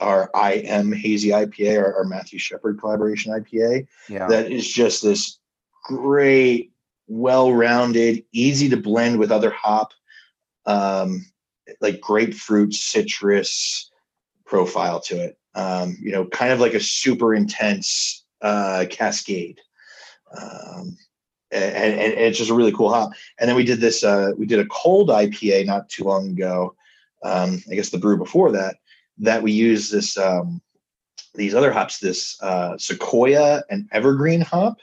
[0.00, 3.86] our IM Hazy IPA, our, our Matthew Shepard collaboration IPA.
[4.08, 4.28] Yeah.
[4.28, 5.38] That is just this
[5.84, 6.72] great,
[7.06, 9.92] well-rounded, easy to blend with other hop,
[10.64, 11.26] um,
[11.82, 13.90] like grapefruit, citrus
[14.46, 19.58] profile to it um, you know, kind of like a super intense uh, cascade.
[20.36, 20.96] Um,
[21.52, 23.12] and, and, it's just a really cool hop.
[23.38, 26.74] And then we did this, uh, we did a cold IPA not too long ago.
[27.22, 28.76] Um, I guess the brew before that,
[29.18, 30.62] that we use this, um,
[31.34, 34.78] these other hops, this uh, Sequoia and Evergreen hop,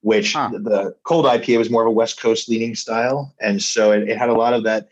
[0.00, 0.50] which huh.
[0.52, 3.34] the cold IPA was more of a West Coast leaning style.
[3.40, 4.88] And so it, it had a lot of that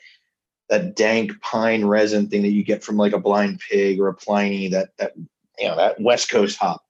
[0.68, 4.14] that dank pine resin thing that you get from like a blind pig or a
[4.14, 5.12] Pliny, that that
[5.58, 6.82] you know that West Coast hop,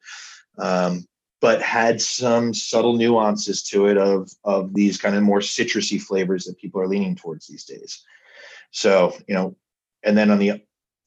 [0.58, 1.04] um,
[1.42, 6.44] but had some subtle nuances to it of of these kind of more citrusy flavors
[6.44, 8.02] that people are leaning towards these days.
[8.70, 9.56] So you know,
[10.04, 10.62] and then on the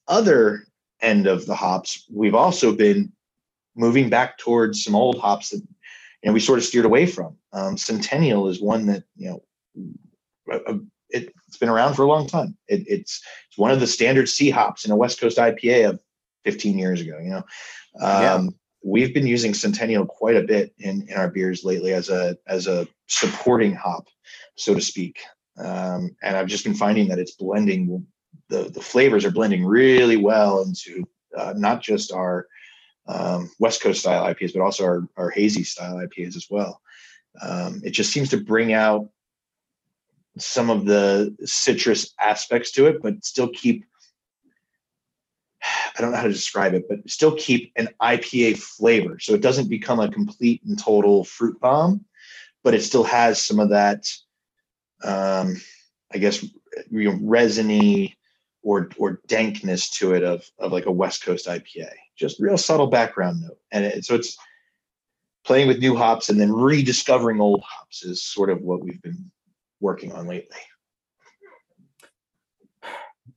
[0.08, 0.65] other
[1.02, 3.13] end of the hops, we've also been
[3.76, 5.62] moving back towards some old hops that
[6.21, 7.38] you know we sort of steered away from.
[7.54, 12.58] Um, Centennial is one that you know it, has been around for a long time.
[12.67, 16.00] It, it's it's one of the standard C hops in a West Coast IPA of
[16.43, 17.17] 15 years ago.
[17.19, 17.43] You know,
[18.02, 18.50] um, yeah.
[18.86, 22.67] We've been using Centennial quite a bit in in our beers lately as a as
[22.67, 24.08] a supporting hop,
[24.56, 25.19] so to speak.
[25.58, 28.06] Um, and I've just been finding that it's blending
[28.50, 31.04] the the flavors are blending really well into
[31.36, 32.48] uh, not just our
[33.08, 36.80] um, West Coast style IPAs, but also our, our hazy style IPAs as well.
[37.41, 39.10] Um, it just seems to bring out
[40.38, 43.86] some of the citrus aspects to it, but still keep
[45.97, 49.17] I don't know how to describe it, but still keep an IPA flavor.
[49.19, 52.03] So it doesn't become a complete and total fruit bomb,
[52.63, 54.05] but it still has some of that,
[55.03, 55.62] um,
[56.13, 56.43] I guess,
[56.91, 58.17] you know, resiny
[58.62, 61.91] or or dankness to it of of like a West Coast IPA.
[62.17, 64.38] Just real subtle background note, and it, so it's
[65.45, 69.31] playing with new hops and then rediscovering old hops is sort of what we've been
[69.79, 70.58] working on lately.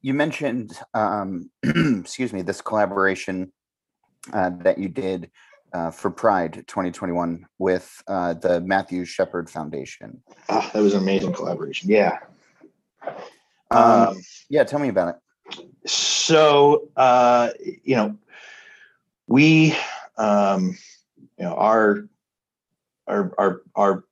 [0.08, 3.52] You mentioned, um, excuse me, this collaboration
[4.32, 5.30] uh, that you did
[5.74, 10.22] uh, for Pride 2021 with uh, the Matthew Shepard Foundation.
[10.48, 11.90] Oh, that was an amazing collaboration.
[11.90, 12.20] Yeah.
[13.70, 14.16] Um,
[14.48, 15.16] yeah, tell me about
[15.54, 15.90] it.
[15.90, 17.50] So, uh,
[17.84, 18.16] you know,
[19.26, 19.76] we,
[20.16, 20.78] um,
[21.36, 22.08] you know, our,
[23.06, 24.04] our, our, our,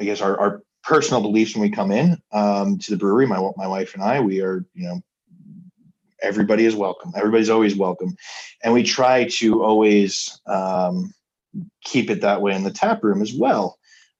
[0.00, 3.40] I guess our, our personal beliefs when we come in um, to the brewery, my
[3.56, 5.00] my wife and I, we are, you know,
[6.22, 7.12] everybody is welcome.
[7.16, 8.16] Everybody's always welcome,
[8.62, 11.12] and we try to always um,
[11.84, 13.78] keep it that way in the tap room as well.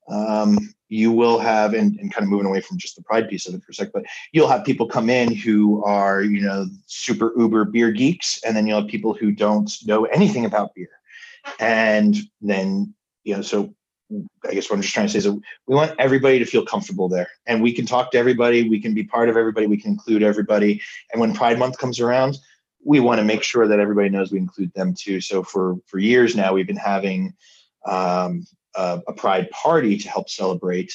[0.08, 3.48] Um, you will have, and, and kind of moving away from just the pride piece
[3.48, 6.66] of it for a sec, but you'll have people come in who are, you know,
[6.86, 10.90] super uber beer geeks, and then you'll have people who don't know anything about beer.
[11.58, 12.94] And then,
[13.24, 13.74] you know, so
[14.48, 17.08] I guess what I'm just trying to say is we want everybody to feel comfortable
[17.08, 18.68] there and we can talk to everybody.
[18.68, 19.66] We can be part of everybody.
[19.66, 20.80] We can include everybody.
[21.12, 22.38] And when Pride Month comes around,
[22.84, 25.20] we want to make sure that everybody knows we include them too.
[25.20, 27.34] So for, for years now, we've been having
[27.86, 28.44] um,
[28.74, 30.92] a, a, pride party to help celebrate.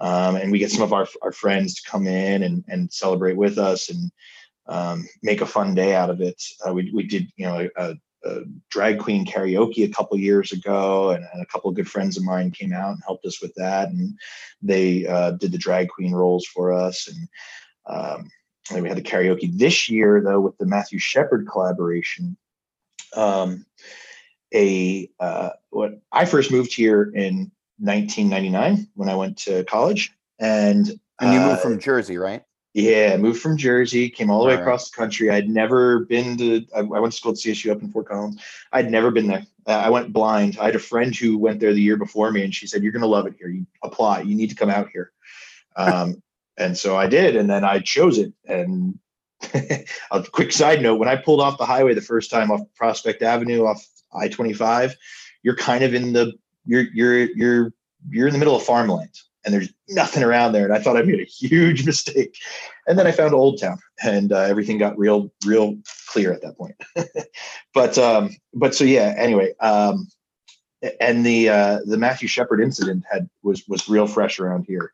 [0.00, 3.36] Um, and we get some of our, our friends to come in and, and celebrate
[3.36, 4.10] with us and
[4.68, 6.42] um, make a fun day out of it.
[6.66, 7.94] Uh, we, we did, you know, a, a
[8.70, 12.24] drag queen karaoke a couple years ago, and, and, a couple of good friends of
[12.24, 13.88] mine came out and helped us with that.
[13.90, 14.18] And
[14.62, 17.08] they uh, did the drag queen roles for us.
[17.08, 17.28] And,
[17.86, 18.30] um,
[18.70, 22.36] and we had the karaoke this year, though, with the Matthew Shepard collaboration.
[23.14, 23.64] Um,
[24.54, 30.88] a uh, what I first moved here in 1999 when I went to college, and
[31.20, 32.42] and you moved uh, from Jersey, right?
[32.76, 34.60] Yeah, I moved from Jersey, came all the all way right.
[34.60, 35.30] across the country.
[35.30, 36.66] I'd never been to.
[36.76, 38.38] I, I, went to school at CSU up in Fort Collins.
[38.70, 39.46] I'd never been there.
[39.66, 40.58] Uh, I went blind.
[40.60, 42.92] I had a friend who went there the year before me, and she said, "You're
[42.92, 43.48] going to love it here.
[43.48, 44.20] You apply.
[44.20, 45.10] You need to come out here."
[45.74, 46.22] Um,
[46.58, 48.34] and so I did, and then I chose it.
[48.44, 48.98] And
[50.10, 53.22] a quick side note: when I pulled off the highway the first time off Prospect
[53.22, 53.82] Avenue, off
[54.14, 54.94] I twenty five,
[55.42, 56.34] you're kind of in the
[56.66, 57.72] you're you're you're
[58.10, 60.64] you're in the middle of farmland and there's nothing around there.
[60.64, 62.36] And I thought I made a huge mistake.
[62.86, 65.78] And then I found Old Town, and uh, everything got real, real
[66.08, 66.74] clear at that point.
[67.74, 69.14] but um, but so yeah.
[69.16, 70.08] Anyway, um,
[71.00, 74.92] and the uh, the Matthew Shepard incident had was was real fresh around here,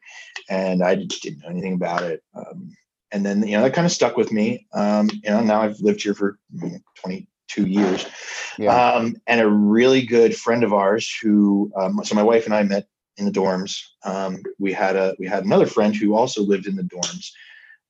[0.49, 2.23] and I didn't know anything about it.
[2.35, 2.77] Um,
[3.11, 4.67] and then you know that kind of stuck with me.
[4.75, 6.39] Um, you know, now I've lived here for
[6.97, 8.07] 20 two years.
[8.59, 8.75] Yeah.
[8.75, 12.63] Um, and a really good friend of ours who, um, so my wife and I
[12.63, 13.81] met in the dorms.
[14.05, 17.31] Um, we had a we had another friend who also lived in the dorms.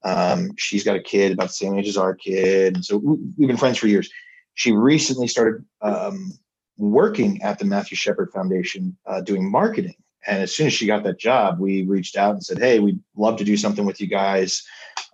[0.04, 3.56] Um, she's got a kid about the same age as our kid, so we've been
[3.56, 4.10] friends for years.
[4.54, 6.32] She recently started um,
[6.76, 9.94] working at the Matthew Shepard Foundation uh, doing marketing.
[10.26, 13.00] And as soon as she got that job, we reached out and said, "Hey, we'd
[13.16, 14.62] love to do something with you guys.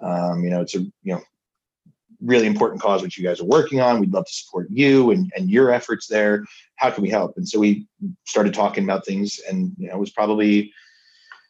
[0.00, 1.22] Um, you know, it's a you know
[2.20, 4.00] really important cause which you guys are working on.
[4.00, 6.44] We'd love to support you and, and your efforts there.
[6.76, 7.36] How can we help?
[7.36, 7.86] And so we
[8.24, 10.72] started talking about things, and you know, it was probably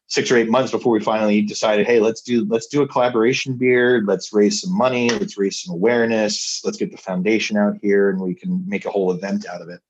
[0.09, 3.57] six or eight months before we finally decided, hey, let's do let's do a collaboration
[3.57, 4.03] beer.
[4.05, 5.11] Let's raise some money.
[5.11, 6.63] Let's raise some awareness.
[6.65, 9.69] Let's get the foundation out here, and we can make a whole event out of
[9.69, 9.81] it.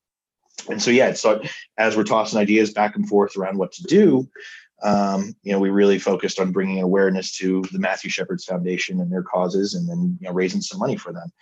[0.69, 1.41] And so yeah, so
[1.79, 4.29] as we're tossing ideas back and forth around what to do,
[4.83, 9.11] um, you know, we really focused on bringing awareness to the Matthew Shepard's Foundation and
[9.11, 11.33] their causes, and then you know raising some money for them.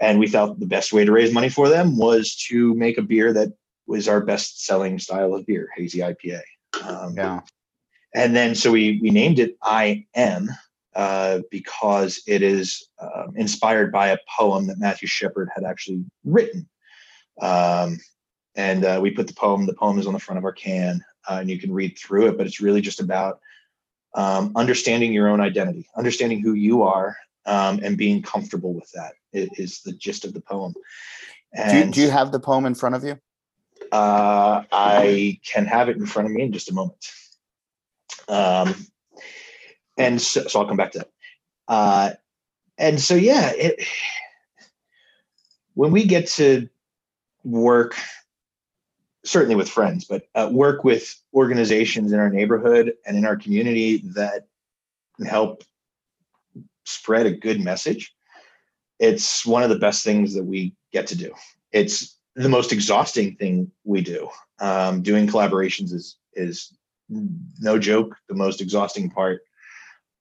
[0.00, 3.02] And we felt the best way to raise money for them was to make a
[3.02, 3.52] beer that
[3.86, 6.40] was our best selling style of beer, hazy IPA.
[6.84, 7.40] Um, yeah.
[8.14, 10.48] And then so we we named it I Am
[10.94, 16.66] uh, because it is um, inspired by a poem that Matthew Shepard had actually written.
[17.40, 17.98] Um,
[18.56, 19.66] and uh, we put the poem.
[19.66, 22.28] The poem is on the front of our can uh, and you can read through
[22.28, 22.36] it.
[22.36, 23.40] But it's really just about
[24.14, 29.12] um, understanding your own identity, understanding who you are, um, and being comfortable with that
[29.32, 30.74] is the gist of the poem.
[31.54, 33.18] And, do, you, do you have the poem in front of you?
[33.90, 37.10] Uh, I can have it in front of me in just a moment.
[38.28, 38.74] Um,
[39.96, 41.10] and so, so I'll come back to that.
[41.66, 42.10] Uh,
[42.76, 43.82] and so, yeah, it,
[45.74, 46.68] when we get to
[47.44, 47.96] work
[49.24, 54.02] certainly with friends, but uh, work with organizations in our neighborhood and in our community
[54.14, 54.46] that
[55.16, 55.64] can help
[56.84, 58.14] spread a good message.
[58.98, 61.32] It's one of the best things that we get to do.
[61.72, 64.28] It's the most exhausting thing we do.
[64.60, 66.72] Um, doing collaborations is is
[67.08, 69.42] no joke the most exhausting part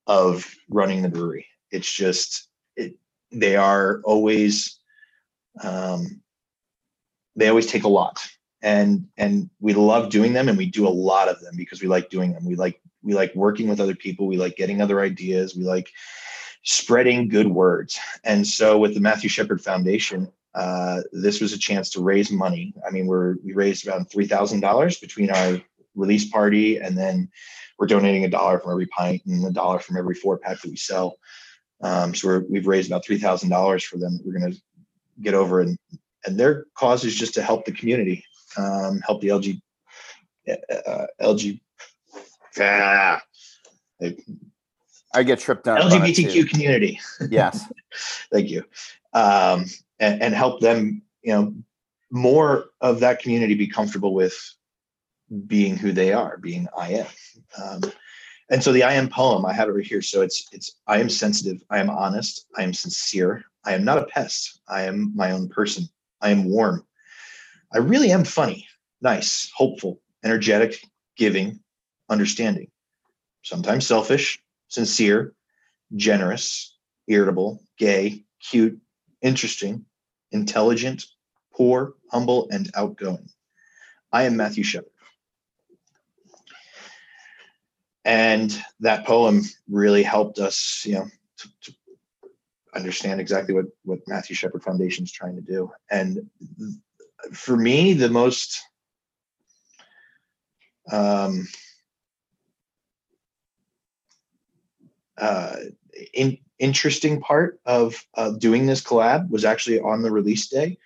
[0.07, 1.45] of running the brewery.
[1.71, 2.95] It's just it,
[3.31, 4.79] they are always
[5.61, 6.21] um,
[7.35, 8.27] they always take a lot
[8.61, 11.87] and and we love doing them and we do a lot of them because we
[11.87, 12.45] like doing them.
[12.45, 14.27] We like we like working with other people.
[14.27, 15.55] We like getting other ideas.
[15.55, 15.91] We like
[16.63, 17.99] spreading good words.
[18.23, 22.73] And so with the matthew shepard foundation uh, this was a chance to raise money.
[22.85, 25.61] I mean we're we raised about $3000 between our
[25.95, 27.29] release party and then
[27.77, 30.69] we're donating a dollar from every pint and a dollar from every four pack that
[30.69, 31.17] we sell.
[31.81, 34.19] Um, so we have raised about three thousand dollars for them.
[34.25, 34.59] We're going to
[35.21, 35.61] get over.
[35.61, 35.77] And
[36.25, 38.25] and their cause is just to help the community,
[38.57, 39.61] um, help the LG
[40.47, 41.59] uh, LG.
[42.59, 43.21] Ah,
[45.13, 45.79] I get tripped up.
[45.79, 46.99] LGBTQ community.
[47.29, 47.71] Yes.
[48.31, 48.63] Thank you.
[49.13, 49.65] Um,
[49.99, 51.53] and, and help them, you know,
[52.11, 54.37] more of that community be comfortable with
[55.47, 57.07] being who they are, being I am.
[57.61, 57.81] Um,
[58.49, 60.01] and so the I am poem I have it right here.
[60.01, 63.97] So it's it's I am sensitive, I am honest, I am sincere, I am not
[63.97, 65.89] a pest, I am my own person,
[66.21, 66.85] I am warm,
[67.73, 68.67] I really am funny,
[69.01, 70.79] nice, hopeful, energetic,
[71.17, 71.59] giving,
[72.09, 72.69] understanding,
[73.43, 75.33] sometimes selfish, sincere,
[75.95, 78.79] generous, irritable, gay, cute,
[79.21, 79.85] interesting,
[80.31, 81.05] intelligent,
[81.53, 83.29] poor, humble, and outgoing.
[84.11, 84.91] I am Matthew Shepard.
[88.05, 91.07] And that poem really helped us, you know,
[91.39, 91.73] to, to
[92.73, 95.69] understand exactly what, what Matthew Shepard Foundation is trying to do.
[95.91, 96.29] And
[97.33, 98.61] for me, the most
[100.91, 101.47] um,
[105.17, 105.55] uh,
[106.13, 110.77] in, interesting part of uh, doing this collab was actually on the release day.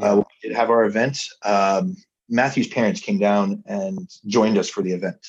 [0.00, 1.26] Uh, we did have our event.
[1.42, 1.96] Um,
[2.28, 5.28] Matthew's parents came down and joined us for the event.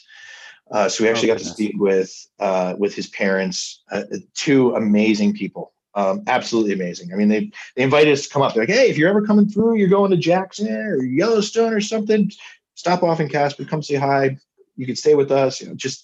[0.72, 4.04] Uh, so we actually oh, got to speak with uh, with his parents, uh,
[4.34, 7.12] two amazing people, um, absolutely amazing.
[7.14, 8.54] I mean, they they invited us to come up.
[8.54, 11.82] They're like, hey, if you're ever coming through, you're going to Jackson or Yellowstone or
[11.82, 12.32] something,
[12.76, 14.38] stop off in Casper, come say hi.
[14.78, 15.62] You can stay with us.
[15.62, 16.04] You know, just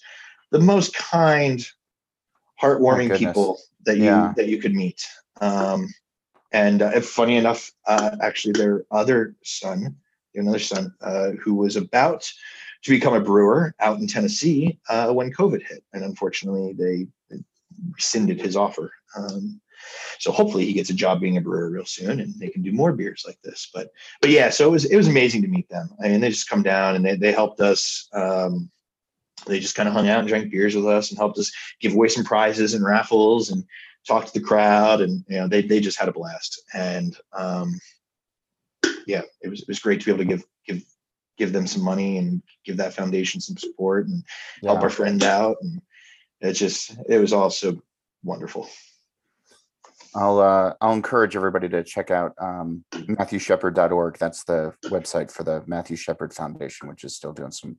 [0.50, 1.66] the most kind,
[2.60, 4.32] heartwarming people that you yeah.
[4.36, 5.06] that you could meet.
[5.40, 5.92] Um,
[6.52, 9.96] and uh, funny enough, uh, actually, their other son,
[10.34, 12.30] another son, uh, who was about
[12.82, 17.42] to become a brewer out in Tennessee uh, when COVID hit, and unfortunately, they, they
[17.92, 18.92] rescinded his offer.
[19.16, 19.60] Um,
[20.18, 22.72] so hopefully, he gets a job being a brewer real soon, and they can do
[22.72, 23.70] more beers like this.
[23.72, 25.90] But but yeah, so it was it was amazing to meet them.
[26.02, 28.08] I mean, they just come down and they they helped us.
[28.12, 28.70] Um,
[29.46, 31.94] they just kind of hung out and drank beers with us and helped us give
[31.94, 33.64] away some prizes and raffles and
[34.06, 37.78] talk to the crowd and you know they they just had a blast and um,
[39.06, 40.82] yeah it was it was great to be able to give give
[41.36, 44.24] give them some money and give that foundation some support and
[44.62, 44.70] yeah.
[44.70, 45.80] help our friend out and
[46.40, 47.80] it just it was all so
[48.24, 48.68] wonderful
[50.18, 54.18] I'll uh, I'll encourage everybody to check out um, MatthewShepard.org.
[54.18, 57.78] That's the website for the Matthew Shepard Foundation, which is still doing some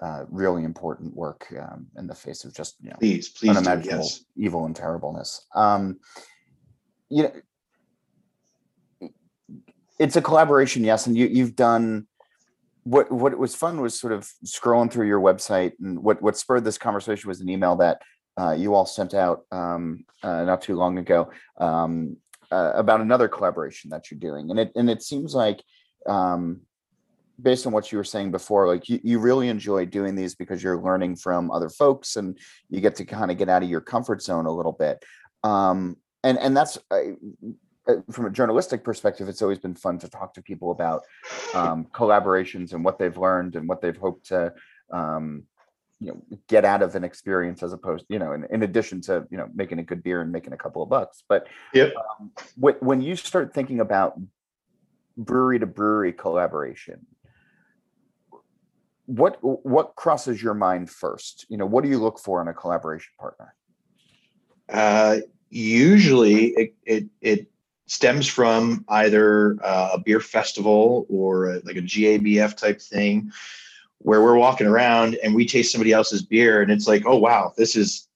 [0.00, 4.04] uh, really important work um, in the face of just you know please, please unimaginable
[4.04, 4.24] do, yes.
[4.36, 5.44] evil and terribleness.
[5.56, 5.98] Um,
[7.08, 9.10] you know,
[9.98, 12.06] it's a collaboration, yes, and you you've done
[12.84, 16.62] what what was fun was sort of scrolling through your website, and what what spurred
[16.64, 18.02] this conversation was an email that
[18.40, 22.16] uh, you all sent out um, uh, not too long ago um,
[22.50, 25.62] uh, about another collaboration that you're doing, and it and it seems like
[26.06, 26.60] um,
[27.40, 30.62] based on what you were saying before, like you, you really enjoy doing these because
[30.62, 33.80] you're learning from other folks and you get to kind of get out of your
[33.80, 35.02] comfort zone a little bit.
[35.42, 40.34] Um, and and that's uh, from a journalistic perspective, it's always been fun to talk
[40.34, 41.04] to people about
[41.54, 44.52] um, collaborations and what they've learned and what they've hoped to
[44.92, 45.44] um,
[46.02, 49.26] you know get out of an experience as opposed you know in, in addition to
[49.30, 51.92] you know making a good beer and making a couple of bucks but yep.
[51.96, 54.18] um, when, when you start thinking about
[55.16, 57.06] brewery to brewery collaboration
[59.06, 61.46] what what crosses your mind first?
[61.48, 63.54] You know, what do you look for in a collaboration partner?
[64.68, 65.18] Uh,
[65.50, 67.50] usually, it, it it
[67.86, 73.32] stems from either uh, a beer festival or a, like a GABF type thing,
[74.02, 77.52] where we're walking around and we taste somebody else's beer, and it's like, oh wow,
[77.56, 78.08] this is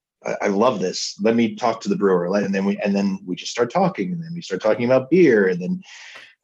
[0.42, 1.16] I, love this.
[1.20, 4.12] Let me talk to the brewer, and then we and then we just start talking,
[4.12, 5.82] and then we start talking about beer, and then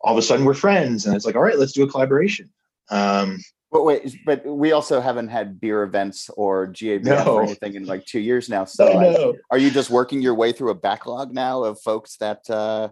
[0.00, 2.50] all of a sudden we're friends, and it's like, all right, let's do a collaboration.
[2.90, 3.40] Um,
[3.70, 7.36] but wait, but we also haven't had beer events or GABF no.
[7.36, 8.66] or anything in like two years now.
[8.66, 9.34] So no.
[9.50, 12.90] are you just working your way through a backlog now of folks that uh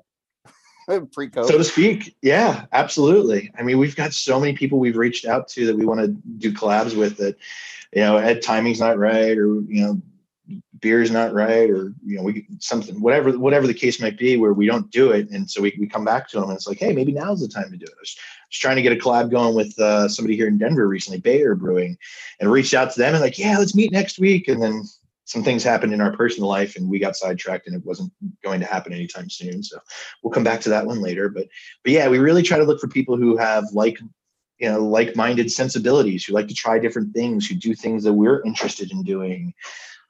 [1.12, 1.46] pre-COVID?
[1.46, 2.16] So to speak.
[2.22, 3.50] Yeah, absolutely.
[3.58, 6.08] I mean, we've got so many people we've reached out to that we want to
[6.38, 7.36] do collabs with that,
[7.92, 10.02] you know, at timing's not right or you know,
[10.80, 14.52] beer's not right or you know we something whatever whatever the case might be where
[14.52, 16.78] we don't do it and so we, we come back to them and it's like
[16.78, 18.92] hey maybe now's the time to do it I was, I was trying to get
[18.92, 21.96] a collab going with uh, somebody here in denver recently Baere brewing
[22.40, 24.84] and reached out to them and like yeah let's meet next week and then
[25.30, 28.12] some things happened in our personal life and we got sidetracked and it wasn't
[28.42, 29.62] going to happen anytime soon.
[29.62, 29.78] So
[30.22, 31.28] we'll come back to that one later.
[31.28, 31.46] But
[31.84, 34.00] but yeah we really try to look for people who have like
[34.58, 38.42] you know like-minded sensibilities who like to try different things who do things that we're
[38.42, 39.54] interested in doing.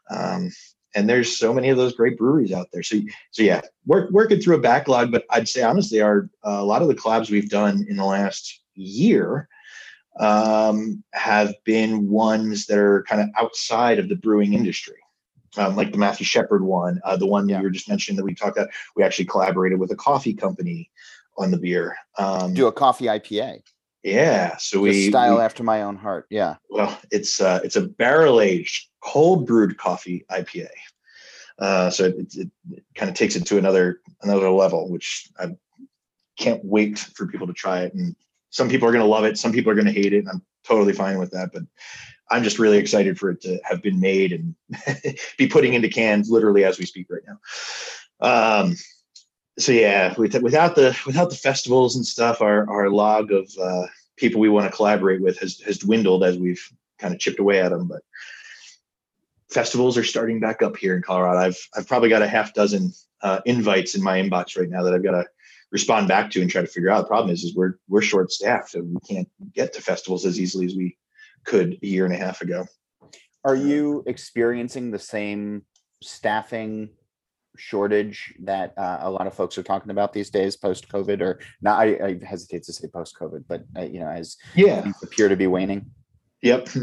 [0.09, 0.51] Um,
[0.95, 2.83] and there's so many of those great breweries out there.
[2.83, 2.97] So
[3.31, 6.81] so yeah work, working through a backlog but i'd say honestly our uh, a lot
[6.81, 9.51] of the collabs we've done in the last year
[10.19, 14.97] um, have been ones that are kind of outside of the brewing industry
[15.57, 17.59] um, like the Matthew Shepard one, uh, the one yeah.
[17.59, 18.71] you were just mentioning that we talked about.
[18.97, 20.91] We actually collaborated with a coffee company
[21.39, 21.97] on the beer.
[22.19, 23.63] Um, Do a coffee IPA.
[24.03, 26.27] Yeah, so we style we, after my own heart.
[26.31, 26.57] Yeah.
[26.71, 30.69] Well, it's uh, it's a barrel aged cold brewed coffee IPA.
[31.59, 35.55] Uh, so it, it, it kind of takes it to another another level, which I
[36.39, 37.93] can't wait for people to try it.
[37.93, 38.17] And
[38.49, 40.21] some people are going to love it, some people are going to hate it.
[40.21, 41.51] And I'm totally fine with that.
[41.53, 41.63] But
[42.31, 44.55] I'm just really excited for it to have been made and
[45.39, 47.39] be putting into cans literally as we speak right now.
[48.21, 48.77] Um,
[49.59, 54.41] so yeah, without the without the festivals and stuff, our our log of uh, people
[54.41, 56.65] we want to collaborate with has has dwindled as we've
[56.99, 57.89] kind of chipped away at them.
[57.89, 58.03] But
[59.51, 61.39] festivals are starting back up here in Colorado.
[61.39, 64.95] I've I've probably got a half dozen uh, invites in my inbox right now that
[64.95, 65.27] I've got to
[65.73, 67.03] respond back to and try to figure out.
[67.03, 70.41] The problem is, is we're we're short staffed and we can't get to festivals as
[70.41, 70.97] easily as we
[71.45, 72.67] could a year and a half ago.
[73.45, 75.63] Are you experiencing the same
[76.03, 76.91] staffing
[77.57, 81.41] shortage that uh, a lot of folks are talking about these days post COVID or
[81.61, 84.91] not I, I, hesitate to say post COVID but uh, you know as yeah.
[85.03, 85.87] appear to be waning.
[86.43, 86.69] Yep.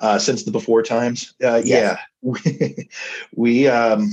[0.00, 1.34] Uh, since the before times?
[1.44, 1.98] Uh, yes.
[2.22, 2.82] yeah.
[3.36, 4.10] We um,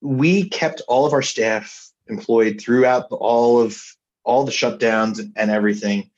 [0.00, 3.78] we kept all of our staff employed throughout all of
[4.24, 6.10] all the shutdowns and everything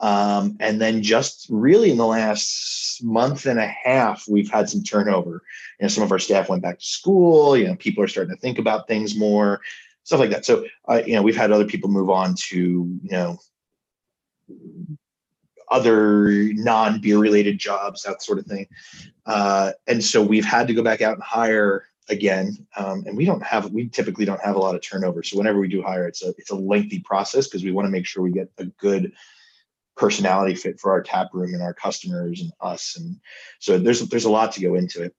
[0.00, 4.82] um, and then just really in the last month and a half, we've had some
[4.82, 5.42] turnover.
[5.78, 7.56] You know, some of our staff went back to school.
[7.56, 9.60] You know, people are starting to think about things more,
[10.04, 10.46] stuff like that.
[10.46, 13.38] So, uh, you know, we've had other people move on to, you know,
[15.70, 18.66] other non-beer related jobs, that sort of thing.
[19.26, 22.66] Uh, and so we've had to go back out and hire again.
[22.76, 25.22] Um, and we don't have, we typically don't have a lot of turnover.
[25.22, 27.92] So whenever we do hire, it's a, it's a lengthy process because we want to
[27.92, 29.12] make sure we get a good
[30.00, 32.96] personality fit for our tap room and our customers and us.
[32.96, 33.20] And
[33.58, 35.14] so there's there's a lot to go into it.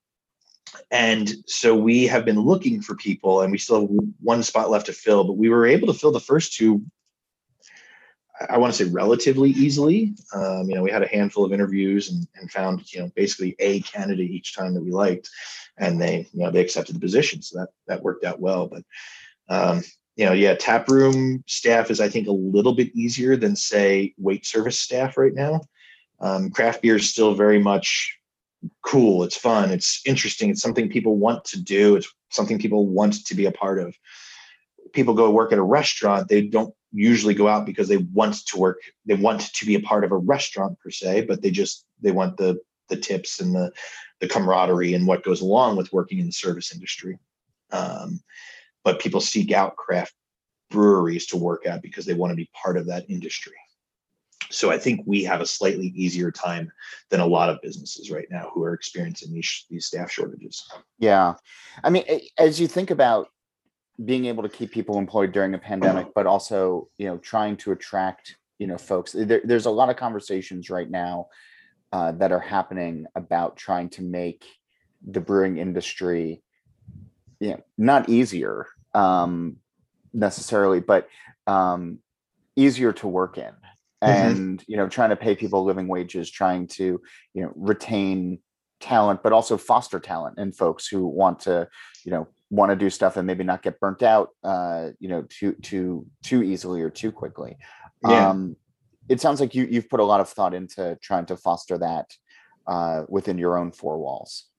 [0.89, 4.87] And so we have been looking for people and we still have one spot left
[4.87, 6.81] to fill but we were able to fill the first two
[8.49, 10.15] i want to say relatively easily.
[10.33, 13.55] Um, you know we had a handful of interviews and, and found you know basically
[13.59, 15.29] a candidate each time that we liked
[15.77, 17.41] and they you know they accepted the position.
[17.41, 18.83] So that that worked out well but
[19.49, 19.83] um,
[20.15, 24.13] you know, yeah, tap room staff is I think a little bit easier than say
[24.17, 25.61] wait service staff right now.
[26.19, 28.17] Um, craft beer is still very much
[28.83, 29.23] cool.
[29.23, 29.71] It's fun.
[29.71, 30.49] It's interesting.
[30.49, 31.95] It's something people want to do.
[31.95, 33.95] It's something people want to be a part of.
[34.93, 36.27] People go work at a restaurant.
[36.27, 38.81] They don't usually go out because they want to work.
[39.05, 42.11] They want to be a part of a restaurant per se, but they just they
[42.11, 42.59] want the
[42.89, 43.71] the tips and the
[44.19, 47.17] the camaraderie and what goes along with working in the service industry.
[47.71, 48.19] Um,
[48.83, 50.13] but people seek out craft
[50.69, 53.53] breweries to work at because they want to be part of that industry.
[54.49, 56.71] So I think we have a slightly easier time
[57.09, 60.65] than a lot of businesses right now who are experiencing these these staff shortages.
[60.99, 61.35] Yeah,
[61.83, 62.03] I mean,
[62.37, 63.29] as you think about
[64.03, 67.71] being able to keep people employed during a pandemic, but also you know trying to
[67.71, 71.27] attract you know folks, there, there's a lot of conversations right now
[71.93, 74.45] uh, that are happening about trying to make
[75.05, 76.41] the brewing industry
[77.41, 79.57] you know, not easier um,
[80.13, 81.09] necessarily, but
[81.47, 81.97] um,
[82.55, 83.43] easier to work in.
[83.43, 84.05] Mm-hmm.
[84.05, 84.71] And mm-hmm.
[84.71, 87.01] you know, trying to pay people living wages, trying to
[87.33, 88.39] you know retain
[88.79, 91.67] talent, but also foster talent in folks who want to
[92.05, 95.25] you know want to do stuff and maybe not get burnt out uh, you know
[95.29, 97.57] too too too easily or too quickly.
[98.07, 98.29] Yeah.
[98.29, 98.55] Um,
[99.09, 102.05] it sounds like you you've put a lot of thought into trying to foster that
[102.67, 104.50] uh, within your own four walls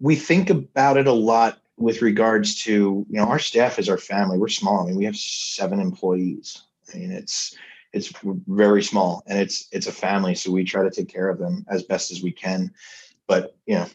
[0.00, 3.98] we think about it a lot with regards to you know our staff is our
[3.98, 4.38] family.
[4.38, 4.82] We're small.
[4.82, 6.62] I mean we have seven employees.
[6.92, 7.56] I mean it's
[7.92, 8.12] it's
[8.46, 11.64] very small and it's it's a family so we try to take care of them
[11.68, 12.72] as best as we can.
[13.26, 13.86] But you know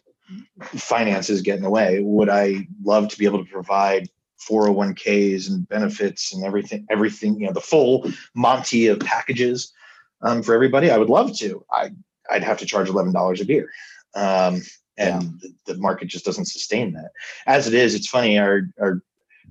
[0.62, 2.02] finances get in the way.
[2.02, 4.10] Would i love to be able to provide
[4.48, 9.74] 401ks and benefits and everything everything you know the full monty of packages
[10.22, 10.92] um, for everybody?
[10.92, 11.66] I would love to.
[11.72, 11.92] I
[12.32, 13.70] i'd have to charge $11 a beer.
[14.16, 14.62] Um,
[15.00, 15.30] and yeah.
[15.66, 17.12] the, the, market just doesn't sustain that.
[17.48, 18.38] As it is, it's funny.
[18.38, 19.02] Our, our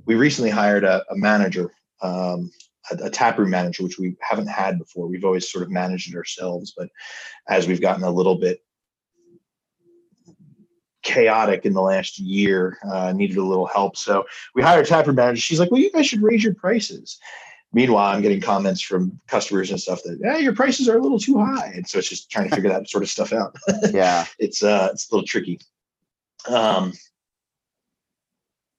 [0.05, 1.73] we recently hired a, a manager,
[2.03, 2.51] um,
[2.91, 5.09] a, a taproom manager, which we haven't had before.
[5.09, 6.89] We've always sort of managed it ourselves, but
[7.49, 8.61] as we've gotten a little bit
[11.03, 13.97] chaotic in the last year, uh, needed a little help.
[13.97, 14.25] So
[14.55, 15.41] we hired a taproom manager.
[15.41, 17.19] She's like, "Well, you guys should raise your prices."
[17.73, 21.19] Meanwhile, I'm getting comments from customers and stuff that, yeah, your prices are a little
[21.19, 21.73] too high.
[21.75, 23.57] And so it's just trying to figure that sort of stuff out.
[23.93, 24.27] yeah.
[24.39, 25.61] It's, uh, it's a little tricky.
[26.49, 26.93] Um,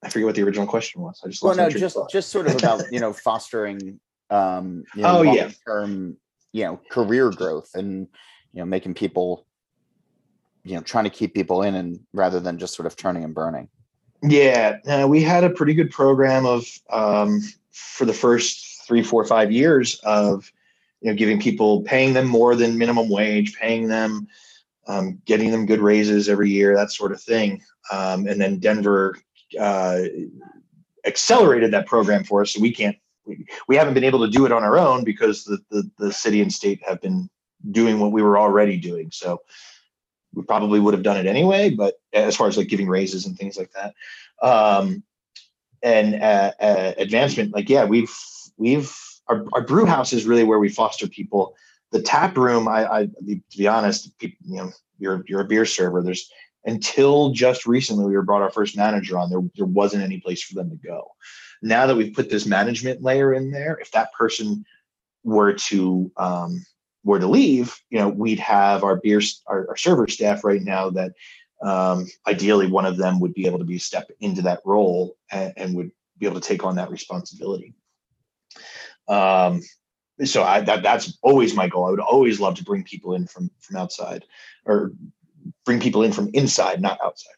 [0.03, 1.21] I forget what the original question was.
[1.23, 5.19] I just well, no, just just sort of about you know fostering um, you know,
[5.19, 6.17] oh yeah, term
[6.53, 8.07] you know career growth and
[8.53, 9.45] you know making people
[10.63, 13.35] you know trying to keep people in and rather than just sort of turning and
[13.35, 13.67] burning.
[14.21, 19.23] Yeah, uh, we had a pretty good program of um, for the first three, four,
[19.23, 20.51] five years of
[20.99, 24.27] you know giving people paying them more than minimum wage, paying them,
[24.87, 27.61] um, getting them good raises every year, that sort of thing.
[27.93, 29.15] Um, and then Denver
[29.59, 30.01] uh,
[31.05, 34.47] accelerated that program for us, so we can't we, we haven't been able to do
[34.47, 37.29] it on our own because the, the the city and state have been
[37.71, 39.11] doing what we were already doing.
[39.11, 39.41] So
[40.33, 43.37] we probably would have done it anyway, but as far as like giving raises and
[43.37, 43.93] things like that.
[44.41, 45.03] Um,
[45.81, 48.13] and uh, uh, advancement, like, yeah, we've,
[48.60, 48.95] we've,
[49.28, 51.55] our, our brew house is really where we foster people.
[51.91, 55.66] The tap room, I, I to be honest, people, you know, you're, you're a beer
[55.66, 56.03] server.
[56.03, 56.30] There's
[56.66, 59.39] until just recently, we were brought our first manager on there.
[59.55, 61.16] There wasn't any place for them to go.
[61.62, 64.66] Now that we've put this management layer in there, if that person
[65.24, 66.66] were to um,
[67.03, 70.89] were to leave, you know, we'd have our beer, our, our server staff right now
[70.91, 71.14] that
[71.62, 75.53] um, ideally one of them would be able to be step into that role and,
[75.57, 77.74] and would be able to take on that responsibility.
[79.07, 79.61] Um,
[80.25, 81.85] so I, that that's always my goal.
[81.85, 84.25] I would always love to bring people in from from outside,
[84.65, 84.91] or
[85.65, 87.35] bring people in from inside, not outside.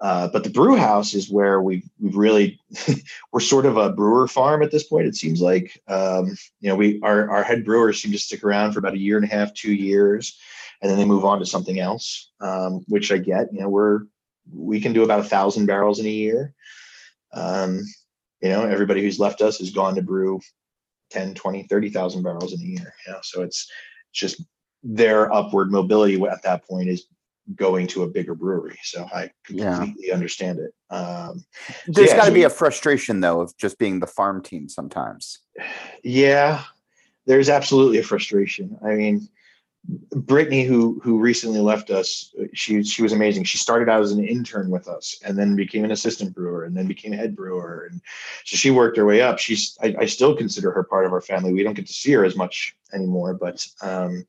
[0.00, 2.60] Uh, but the brew house is where we've we've really
[3.32, 5.06] we're sort of a brewer farm at this point.
[5.06, 8.72] It seems like um, you know we our our head brewers seem to stick around
[8.72, 10.38] for about a year and a half, two years,
[10.82, 13.52] and then they move on to something else, um, which I get.
[13.52, 14.00] You know we're
[14.52, 16.52] we can do about a thousand barrels in a year.
[17.32, 17.82] Um,
[18.42, 20.40] you know everybody who's left us has gone to brew
[21.10, 22.94] 10, 20, 30,000 barrels in a year.
[23.06, 23.70] You know so it's
[24.12, 24.42] just
[24.82, 27.06] their upward mobility at that point is
[27.56, 28.78] going to a bigger brewery.
[28.82, 30.14] So I completely yeah.
[30.14, 30.72] understand it.
[30.94, 31.44] Um,
[31.86, 34.68] There's yeah, got to so be a frustration though of just being the farm team
[34.68, 35.40] sometimes.
[36.06, 36.62] Yeah,
[37.24, 38.76] there's absolutely a frustration.
[38.84, 39.26] I mean,
[40.14, 43.44] Brittany, who who recently left us, she she was amazing.
[43.44, 46.76] She started out as an intern with us, and then became an assistant brewer, and
[46.76, 48.00] then became head brewer, and
[48.44, 49.38] so she worked her way up.
[49.38, 51.52] She's I, I still consider her part of our family.
[51.52, 54.26] We don't get to see her as much anymore, but um,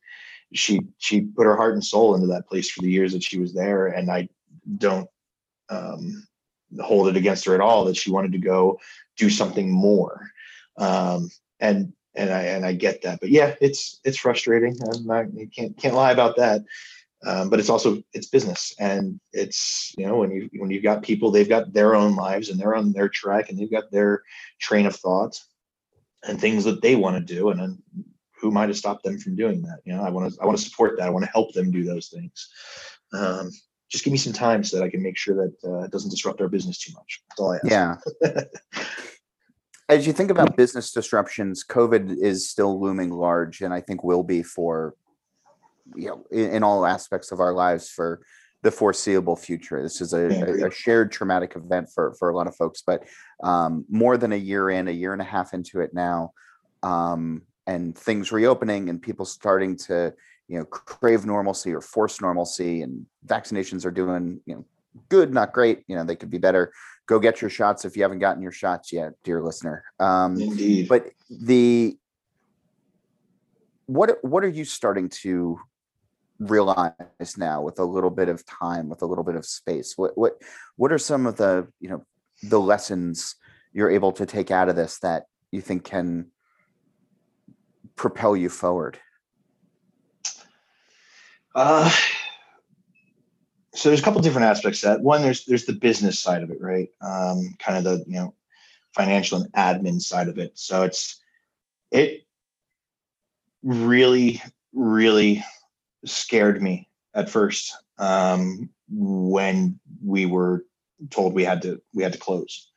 [0.54, 3.40] she she put her heart and soul into that place for the years that she
[3.40, 4.28] was there and i
[4.78, 5.10] don't
[5.70, 6.28] um,
[6.80, 8.80] hold it against her at all that she wanted to go
[9.18, 10.30] do something more
[10.78, 11.30] um,
[11.60, 15.48] and and i and i get that but yeah it's it's frustrating i'm not you
[15.48, 16.62] can't can't lie about that
[17.26, 21.02] um, but it's also it's business and it's you know when you when you've got
[21.02, 24.22] people they've got their own lives and they're on their track and they've got their
[24.60, 25.40] train of thought
[26.28, 27.82] and things that they want to do and then
[28.46, 29.80] who might have stopped them from doing that?
[29.86, 31.08] You know, I want to I want to support that.
[31.08, 32.50] I want to help them do those things.
[33.14, 33.52] Um,
[33.90, 36.10] just give me some time so that I can make sure that uh, it doesn't
[36.10, 37.24] disrupt our business too much.
[37.30, 38.02] That's all I ask.
[38.22, 38.44] Yeah.
[39.88, 44.24] As you think about business disruptions, COVID is still looming large, and I think will
[44.24, 44.96] be for
[45.96, 48.22] you know in, in all aspects of our lives for
[48.64, 49.84] the foreseeable future.
[49.84, 53.04] This is a, a, a, shared traumatic event for for a lot of folks, but
[53.44, 56.32] um, more than a year in, a year and a half into it now,
[56.82, 60.12] um, and things reopening and people starting to
[60.48, 64.66] you know crave normalcy or force normalcy and vaccinations are doing you know
[65.10, 66.72] good not great you know they could be better
[67.08, 70.88] go get your shots if you haven't gotten your shots yet dear listener um Indeed.
[70.88, 71.98] but the
[73.88, 75.60] what what are you starting to
[76.40, 76.92] realize
[77.38, 80.42] now with a little bit of time with a little bit of space what what
[80.76, 82.04] what are some of the you know
[82.44, 83.36] the lessons
[83.76, 86.28] you're able to take out of this that you think can
[87.96, 89.00] propel you forward?
[91.54, 91.92] Uh,
[93.76, 95.02] so there's a couple different aspects that.
[95.02, 96.90] One there's there's the business side of it right?
[97.02, 98.34] Um, kind of the you know
[98.94, 100.58] financial and admin side of it.
[100.58, 101.20] So it's
[101.92, 102.26] it
[103.64, 104.42] really
[104.74, 105.44] really
[106.06, 110.66] scared me at first um, when we were
[111.10, 112.72] told we had to we had to close.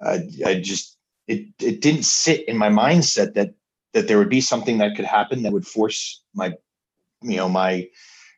[0.00, 0.96] I, I just
[1.26, 3.54] it it didn't sit in my mindset that
[3.92, 6.52] that there would be something that could happen that would force my,
[7.22, 7.88] you know, my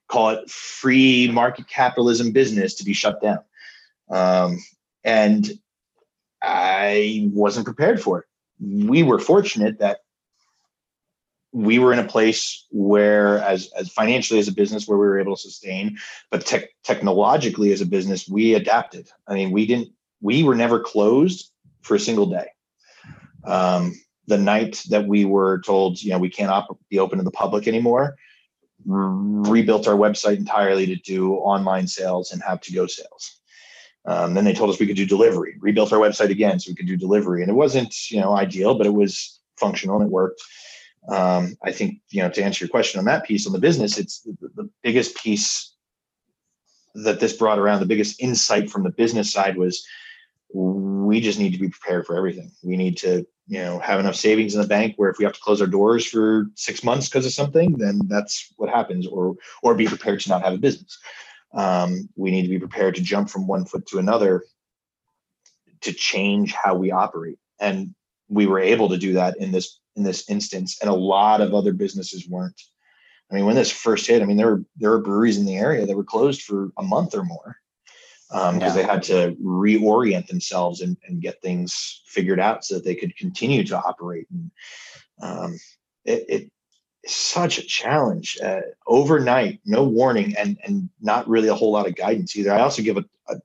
[0.09, 3.40] call it free market capitalism business to be shut down.
[4.11, 4.59] Um,
[5.04, 5.50] and
[6.42, 8.24] I wasn't prepared for it.
[8.61, 9.98] We were fortunate that
[11.52, 15.18] we were in a place where as, as financially as a business where we were
[15.18, 15.98] able to sustain
[16.30, 19.88] but tech, technologically as a business we adapted i mean we didn't
[20.20, 21.50] we were never closed
[21.80, 22.48] for a single day
[23.44, 23.94] um,
[24.28, 27.30] the night that we were told, you know, we can't op- be open to the
[27.30, 28.16] public anymore,
[28.85, 33.41] rebuilt our website entirely to do online sales and have to go sales.
[34.05, 36.76] Um, then they told us we could do delivery, rebuilt our website again so we
[36.76, 37.43] could do delivery.
[37.43, 40.41] And it wasn't, you know, ideal, but it was functional and it worked.
[41.09, 43.99] Um, I think, you know, to answer your question on that piece on the business,
[43.99, 45.74] it's the, the biggest piece
[46.95, 49.87] that this brought around, the biggest insight from the business side was
[51.09, 52.52] we just need to be prepared for everything.
[52.62, 55.32] We need to, you know, have enough savings in the bank where if we have
[55.32, 59.36] to close our doors for six months because of something, then that's what happens, or
[59.62, 60.98] or be prepared to not have a business.
[61.54, 64.44] Um, we need to be prepared to jump from one foot to another
[65.80, 67.38] to change how we operate.
[67.59, 67.94] And
[68.28, 71.54] we were able to do that in this in this instance, and a lot of
[71.54, 72.61] other businesses weren't.
[73.30, 75.56] I mean, when this first hit, I mean, there were there were breweries in the
[75.56, 77.56] area that were closed for a month or more
[78.29, 78.72] because um, yeah.
[78.72, 83.16] they had to reorient themselves and, and, get things figured out so that they could
[83.16, 84.26] continue to operate.
[84.31, 84.51] And
[85.22, 85.59] um,
[86.05, 86.53] it, it,
[87.03, 91.87] it's such a challenge uh, overnight, no warning, and and not really a whole lot
[91.87, 92.53] of guidance either.
[92.53, 93.37] I also give a, a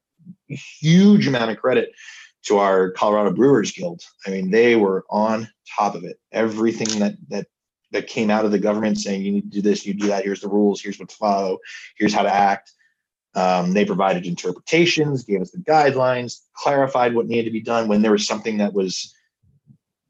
[0.50, 1.94] huge amount of credit
[2.44, 4.02] to our Colorado Brewers Guild.
[4.28, 6.20] I mean, they were on top of it.
[6.34, 7.48] Everything that that
[7.92, 10.26] that came out of the government saying you need to do this, you do that.
[10.26, 10.82] Here's the rules.
[10.82, 11.60] Here's what to follow.
[11.96, 12.74] Here's how to act
[13.36, 17.88] um, they provided interpretations, gave us the guidelines, clarified what needed to be done.
[17.88, 19.14] When there was something that was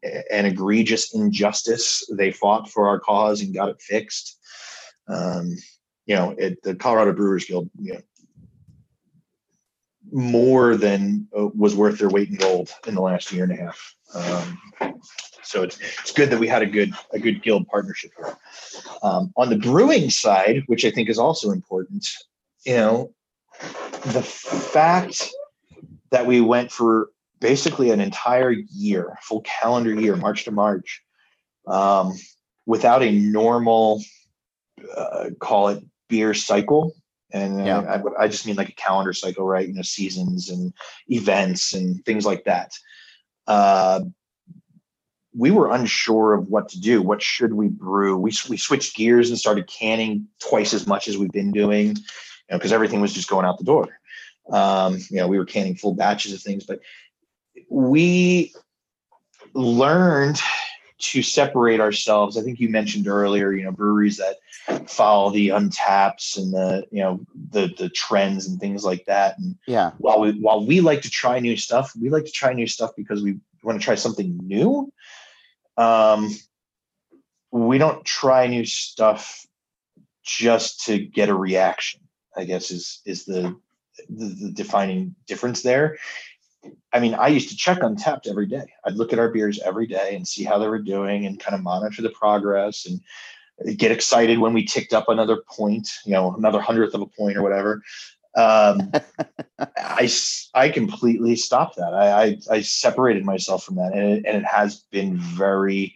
[0.03, 4.38] an egregious injustice, they fought for our cause and got it fixed.
[5.07, 5.55] Um,
[6.05, 8.01] you know, it, the Colorado Brewers Guild, you know,
[10.11, 13.55] more than uh, was worth their weight in gold in the last year and a
[13.55, 13.95] half.
[14.13, 14.59] Um,
[15.41, 18.38] so it's it's good that we had a good a good guild partnership here.
[19.01, 22.05] Um, on the brewing side, which I think is also important,
[22.66, 23.14] you know,
[24.05, 25.30] the fact
[26.11, 27.09] that we went for
[27.39, 31.03] basically an entire year, full calendar year, March to March,
[31.68, 32.14] um,
[32.66, 34.01] without a normal,
[34.95, 36.93] uh, call it beer cycle.
[37.32, 37.80] And yeah.
[37.80, 39.68] I, I, just mean like a calendar cycle, right?
[39.68, 40.72] You know, seasons and
[41.07, 42.72] events and things like that.
[43.47, 44.01] Uh,
[45.36, 47.01] we were unsure of what to do.
[47.01, 48.16] What should we brew?
[48.16, 51.97] We, we switched gears and started canning twice as much as we've been doing
[52.53, 53.99] know, because everything was just going out the door.
[54.49, 56.79] Um, you know, we were canning full batches of things, but
[57.69, 58.53] we
[59.53, 60.39] learned
[60.99, 62.37] to separate ourselves.
[62.37, 67.01] I think you mentioned earlier, you know, breweries that follow the untaps and the, you
[67.01, 67.19] know,
[67.51, 69.37] the the trends and things like that.
[69.37, 72.53] And yeah, while we while we like to try new stuff, we like to try
[72.53, 74.91] new stuff because we want to try something new.
[75.77, 76.29] Um,
[77.51, 79.45] we don't try new stuff
[80.23, 82.01] just to get a reaction.
[82.36, 83.55] I guess is is the,
[84.09, 85.97] the, the defining difference there.
[86.93, 88.65] I mean, I used to check Untappd every day.
[88.86, 91.55] I'd look at our beers every day and see how they were doing and kind
[91.55, 96.36] of monitor the progress and get excited when we ticked up another point, you know,
[96.36, 97.81] another hundredth of a point or whatever.
[98.36, 98.91] Um,
[99.77, 100.09] I,
[100.53, 101.93] I completely stopped that.
[101.93, 105.95] I, I, I separated myself from that and it, and it has been very,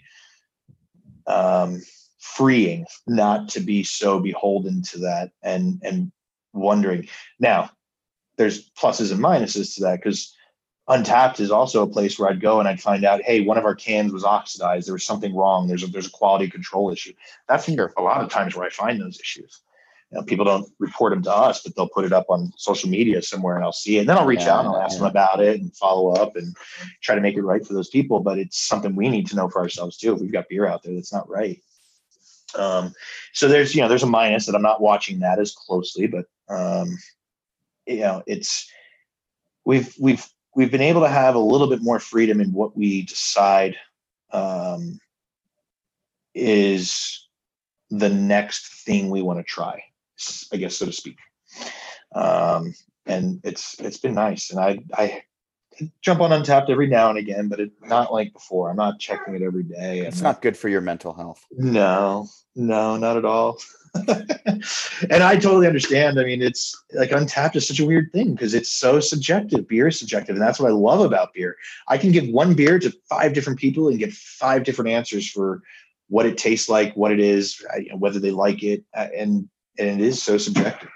[1.26, 1.82] um,
[2.20, 6.12] freeing not to be so beholden to that and, and
[6.58, 7.08] wondering.
[7.40, 7.72] Now,
[8.38, 10.36] there's pluses and minuses to that because
[10.90, 13.66] Untappd is also a place where I'd go and I'd find out, hey, one of
[13.66, 14.88] our cans was oxidized.
[14.88, 15.68] There was something wrong.
[15.68, 17.14] There's a there's a quality control issue.
[17.50, 17.94] That's sure.
[17.98, 19.62] a lot of times where I find those issues.
[20.12, 22.90] You know, people don't report them to us, but they'll put it up on social
[22.90, 24.02] media somewhere and I'll see it.
[24.02, 25.00] And then I'll reach yeah, out and I'll ask yeah.
[25.00, 26.56] them about it and follow up and
[27.02, 28.22] try to make it right for those people.
[28.22, 30.14] But it's something we need to know for ourselves too.
[30.14, 31.62] If we've got beer out there that's not right.
[32.56, 32.94] Um,
[33.34, 36.26] so there's you know there's a minus that I'm not watching that as closely, but
[36.50, 36.98] um,
[37.86, 38.70] you know it's
[39.66, 40.26] we've we've
[40.56, 43.76] we've been able to have a little bit more freedom in what we decide
[44.32, 45.00] um,
[46.34, 47.28] is
[47.90, 49.82] the next thing we want to try,
[50.52, 51.18] I guess so to speak.
[52.14, 52.74] Um,
[53.06, 55.24] and it's it's been nice, and I I
[56.02, 58.70] jump on Untappd every now and again, but it's not like before.
[58.70, 60.00] I'm not checking it every day.
[60.00, 61.46] It's not good for your mental health.
[61.52, 63.58] No, no, not at all.
[65.10, 66.20] and I totally understand.
[66.20, 69.68] I mean, it's like Untappd is such a weird thing because it's so subjective.
[69.68, 71.56] Beer is subjective, and that's what I love about beer.
[71.88, 75.62] I can give one beer to five different people and get five different answers for
[76.10, 77.64] what it tastes like, what it is,
[77.98, 80.90] whether they like it, uh, and and it is so subjective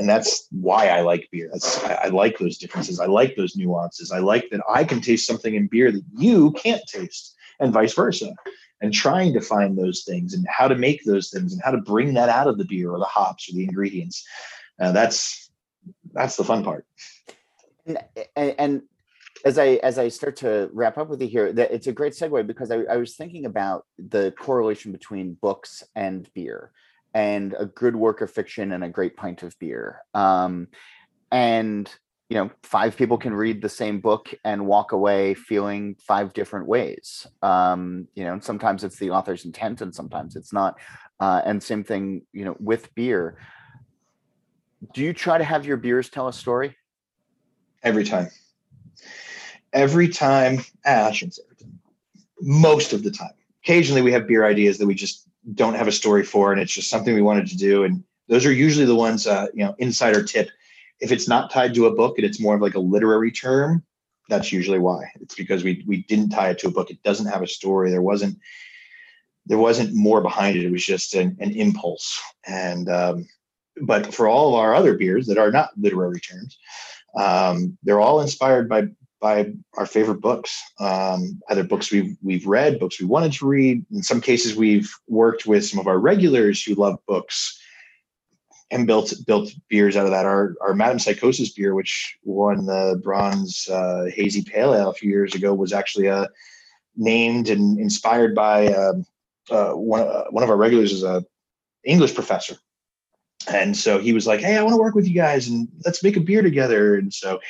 [0.00, 1.50] and that's why I like beer.
[1.52, 3.00] That's I, I, like those differences.
[3.00, 4.10] I like those nuances.
[4.10, 7.92] I like that I can taste something in beer that you can't taste, and vice
[7.92, 8.34] versa.
[8.82, 11.78] And trying to find those things and how to make those things and how to
[11.78, 14.26] bring that out of the beer or the hops or the ingredients.
[14.80, 15.50] Uh, that's
[16.12, 16.86] that's the fun part.
[17.86, 17.98] And,
[18.36, 18.82] and
[19.44, 22.14] as I as I start to wrap up with you here, that it's a great
[22.14, 26.72] segue because I, I was thinking about the correlation between books and beer,
[27.14, 30.02] and a good work of fiction and a great pint of beer.
[30.14, 30.68] Um,
[31.30, 31.92] and
[32.30, 36.66] you know, five people can read the same book and walk away feeling five different
[36.66, 37.26] ways.
[37.42, 40.76] Um, you know, sometimes it's the author's intent, and sometimes it's not.
[41.18, 43.36] Uh, and same thing, you know, with beer.
[44.94, 46.76] Do you try to have your beers tell a story?
[47.82, 48.30] Every time
[49.72, 51.80] every time, ah, I shouldn't say every time,
[52.40, 53.32] most of the time.
[53.62, 56.72] Occasionally we have beer ideas that we just don't have a story for, and it's
[56.72, 57.84] just something we wanted to do.
[57.84, 60.50] And those are usually the ones, uh, you know, insider tip.
[61.00, 63.82] If it's not tied to a book and it's more of like a literary term,
[64.28, 65.10] that's usually why.
[65.20, 66.90] It's because we we didn't tie it to a book.
[66.90, 67.90] It doesn't have a story.
[67.90, 68.38] There wasn't
[69.46, 70.64] there wasn't more behind it.
[70.64, 72.20] It was just an, an impulse.
[72.46, 73.28] And um,
[73.82, 76.58] but for all of our other beers that are not literary terms,
[77.16, 78.88] um, they're all inspired by
[79.20, 83.84] by our favorite books, um, either books we've we've read, books we wanted to read.
[83.92, 87.59] In some cases, we've worked with some of our regulars who love books
[88.70, 90.26] and built built beers out of that.
[90.26, 95.10] Our our Madam Psychosis beer, which won the bronze uh, hazy pale ale a few
[95.10, 96.26] years ago, was actually uh,
[96.96, 99.04] named and inspired by um,
[99.50, 101.24] uh, one uh, one of our regulars is a
[101.84, 102.56] English professor.
[103.48, 106.02] And so he was like, "Hey, I want to work with you guys, and let's
[106.02, 107.40] make a beer together." And so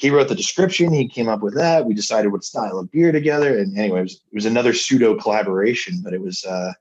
[0.00, 0.92] he wrote the description.
[0.92, 1.84] He came up with that.
[1.84, 3.58] We decided what style of beer together.
[3.58, 6.72] And anyway, it was, it was another pseudo collaboration, but it was, uh,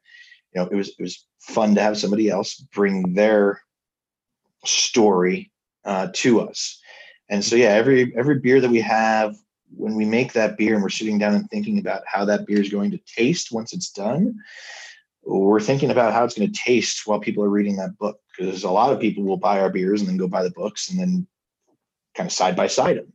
[0.53, 3.61] you know, it was, it was fun to have somebody else bring their
[4.65, 5.51] story
[5.85, 6.79] uh, to us.
[7.29, 9.35] And so, yeah, every, every beer that we have,
[9.75, 12.59] when we make that beer and we're sitting down and thinking about how that beer
[12.59, 14.35] is going to taste once it's done,
[15.23, 18.19] we're thinking about how it's going to taste while people are reading that book.
[18.35, 20.89] Because a lot of people will buy our beers and then go buy the books
[20.89, 21.27] and then
[22.15, 23.13] kind of side by side them.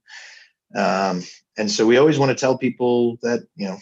[0.77, 1.23] Um,
[1.57, 3.79] and so we always want to tell people that, you know,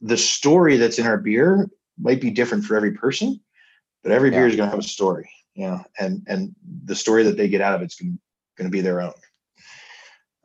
[0.00, 1.68] the story that's in our beer
[1.98, 3.40] might be different for every person,
[4.02, 4.38] but every yeah.
[4.38, 5.30] beer is going to have a story,
[5.60, 6.54] you know, and, and
[6.86, 8.18] the story that they get out of it's going,
[8.56, 9.12] going to be their own.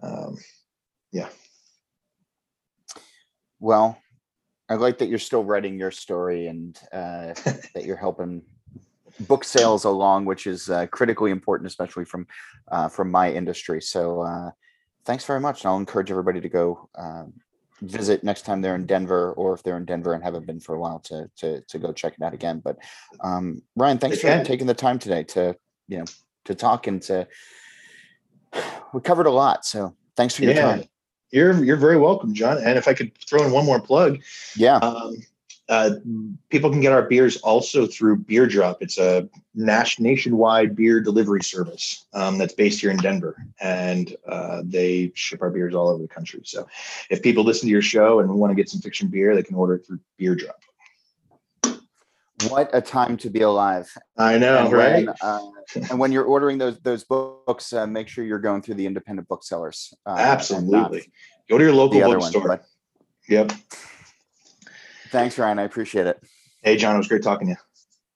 [0.04, 0.36] Um,
[1.14, 1.30] yeah.
[3.62, 3.98] Well,
[4.68, 7.34] I like that you're still writing your story and uh,
[7.74, 8.42] that you're helping
[9.22, 12.28] book sales along, which is uh, critically important, especially from
[12.70, 13.82] uh, from my industry.
[13.82, 14.52] So uh,
[15.06, 15.64] thanks very much.
[15.64, 17.32] And I'll encourage everybody to go um,
[17.82, 20.76] visit next time they're in Denver, or if they're in Denver and haven't been for
[20.76, 22.62] a while, to to to go check it out again.
[22.64, 22.78] But
[23.22, 25.56] um, Ryan, thanks for taking the time today to
[25.88, 26.06] you know
[26.46, 27.28] to talk and to
[28.94, 29.66] we covered a lot.
[29.66, 30.62] So thanks for your yeah.
[30.62, 30.84] time.
[31.32, 32.58] You're you're very welcome, John.
[32.58, 34.22] And if I could throw in one more plug,
[34.56, 34.78] yeah.
[34.78, 35.18] Um,
[35.68, 35.92] uh,
[36.50, 38.82] people can get our beers also through Beer Drop.
[38.82, 45.12] It's a nationwide beer delivery service um, that's based here in Denver, and uh, they
[45.16, 46.42] ship our beers all over the country.
[46.46, 46.68] So,
[47.10, 49.56] if people listen to your show and want to get some fiction beer, they can
[49.56, 50.60] order it through Beer Drop.
[52.50, 53.92] What a time to be alive!
[54.18, 55.06] I know, and right?
[55.08, 55.40] When, uh,
[55.90, 59.28] and when you're ordering those those books, uh, make sure you're going through the independent
[59.28, 59.94] booksellers.
[60.06, 61.12] Uh, Absolutely,
[61.50, 62.50] go to your local bookstore.
[62.50, 62.60] One,
[63.28, 63.52] yep.
[65.16, 65.60] Thanks, Ryan.
[65.60, 66.22] I appreciate it.
[66.62, 67.58] Hey, John, it was great talking to you.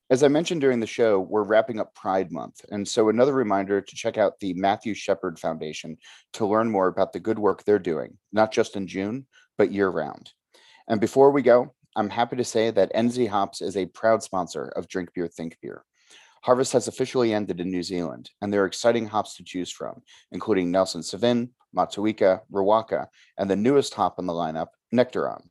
[0.10, 2.66] As I mentioned during the show, we're wrapping up Pride Month.
[2.72, 5.97] And so, another reminder to check out the Matthew Shepard Foundation
[6.34, 9.28] to learn more about the good work they're doing, not just in June,
[9.58, 10.32] but year round.
[10.89, 14.66] And before we go, I'm happy to say that NZ Hops is a proud sponsor
[14.76, 15.86] of Drink Beer, Think Beer.
[16.43, 20.02] Harvest has officially ended in New Zealand, and there are exciting hops to choose from,
[20.34, 25.43] including Nelson Sauvin, Motueka, Riwaka, and the newest hop in the lineup, Nectaron.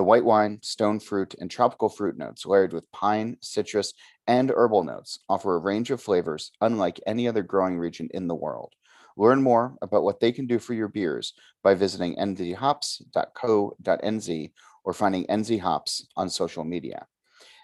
[0.00, 3.92] The white wine, stone fruit, and tropical fruit notes, layered with pine, citrus,
[4.26, 8.34] and herbal notes, offer a range of flavors unlike any other growing region in the
[8.34, 8.72] world.
[9.18, 14.52] Learn more about what they can do for your beers by visiting nzhops.co.nz
[14.84, 17.06] or finding NZ Hops on social media.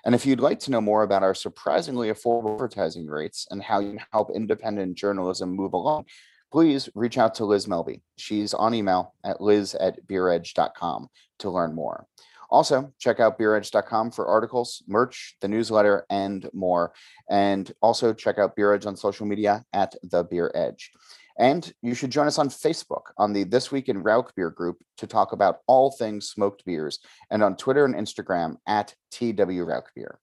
[0.05, 3.81] And if you'd like to know more about our surprisingly affordable advertising rates and how
[3.81, 6.05] you can help independent journalism move along,
[6.53, 8.03] please reach out to Liz Melby.
[8.19, 11.09] She's on email at liz at beeredge.com
[11.39, 12.07] to learn more.
[12.51, 16.93] Also, check out beeredge.com for articles, merch, the newsletter, and more.
[17.31, 20.91] And also check out Beer Edge on social media at The Beer Edge.
[21.39, 24.79] And you should join us on Facebook on the This Week in Rauch Beer group
[24.99, 26.99] to talk about all things smoked beers,
[27.31, 30.19] and on Twitter and Instagram at TW Rauch Beer.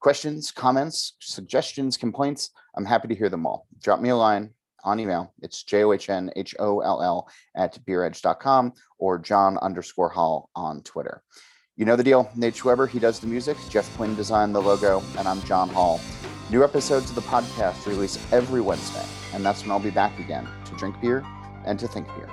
[0.00, 3.66] Questions, comments, suggestions, complaints, I'm happy to hear them all.
[3.82, 4.50] Drop me a line
[4.84, 5.32] on email.
[5.40, 10.50] It's J O H N H O L L at beeredge.com or John underscore Holl
[10.54, 11.22] on Twitter.
[11.76, 12.30] You know the deal.
[12.36, 13.56] Nate Weber, he does the music.
[13.70, 16.00] Jeff Quinn designed the logo, and I'm John Holl.
[16.50, 20.48] New episodes of the podcast release every Wednesday, and that's when I'll be back again
[20.66, 21.24] to drink beer
[21.64, 22.28] and to think beer.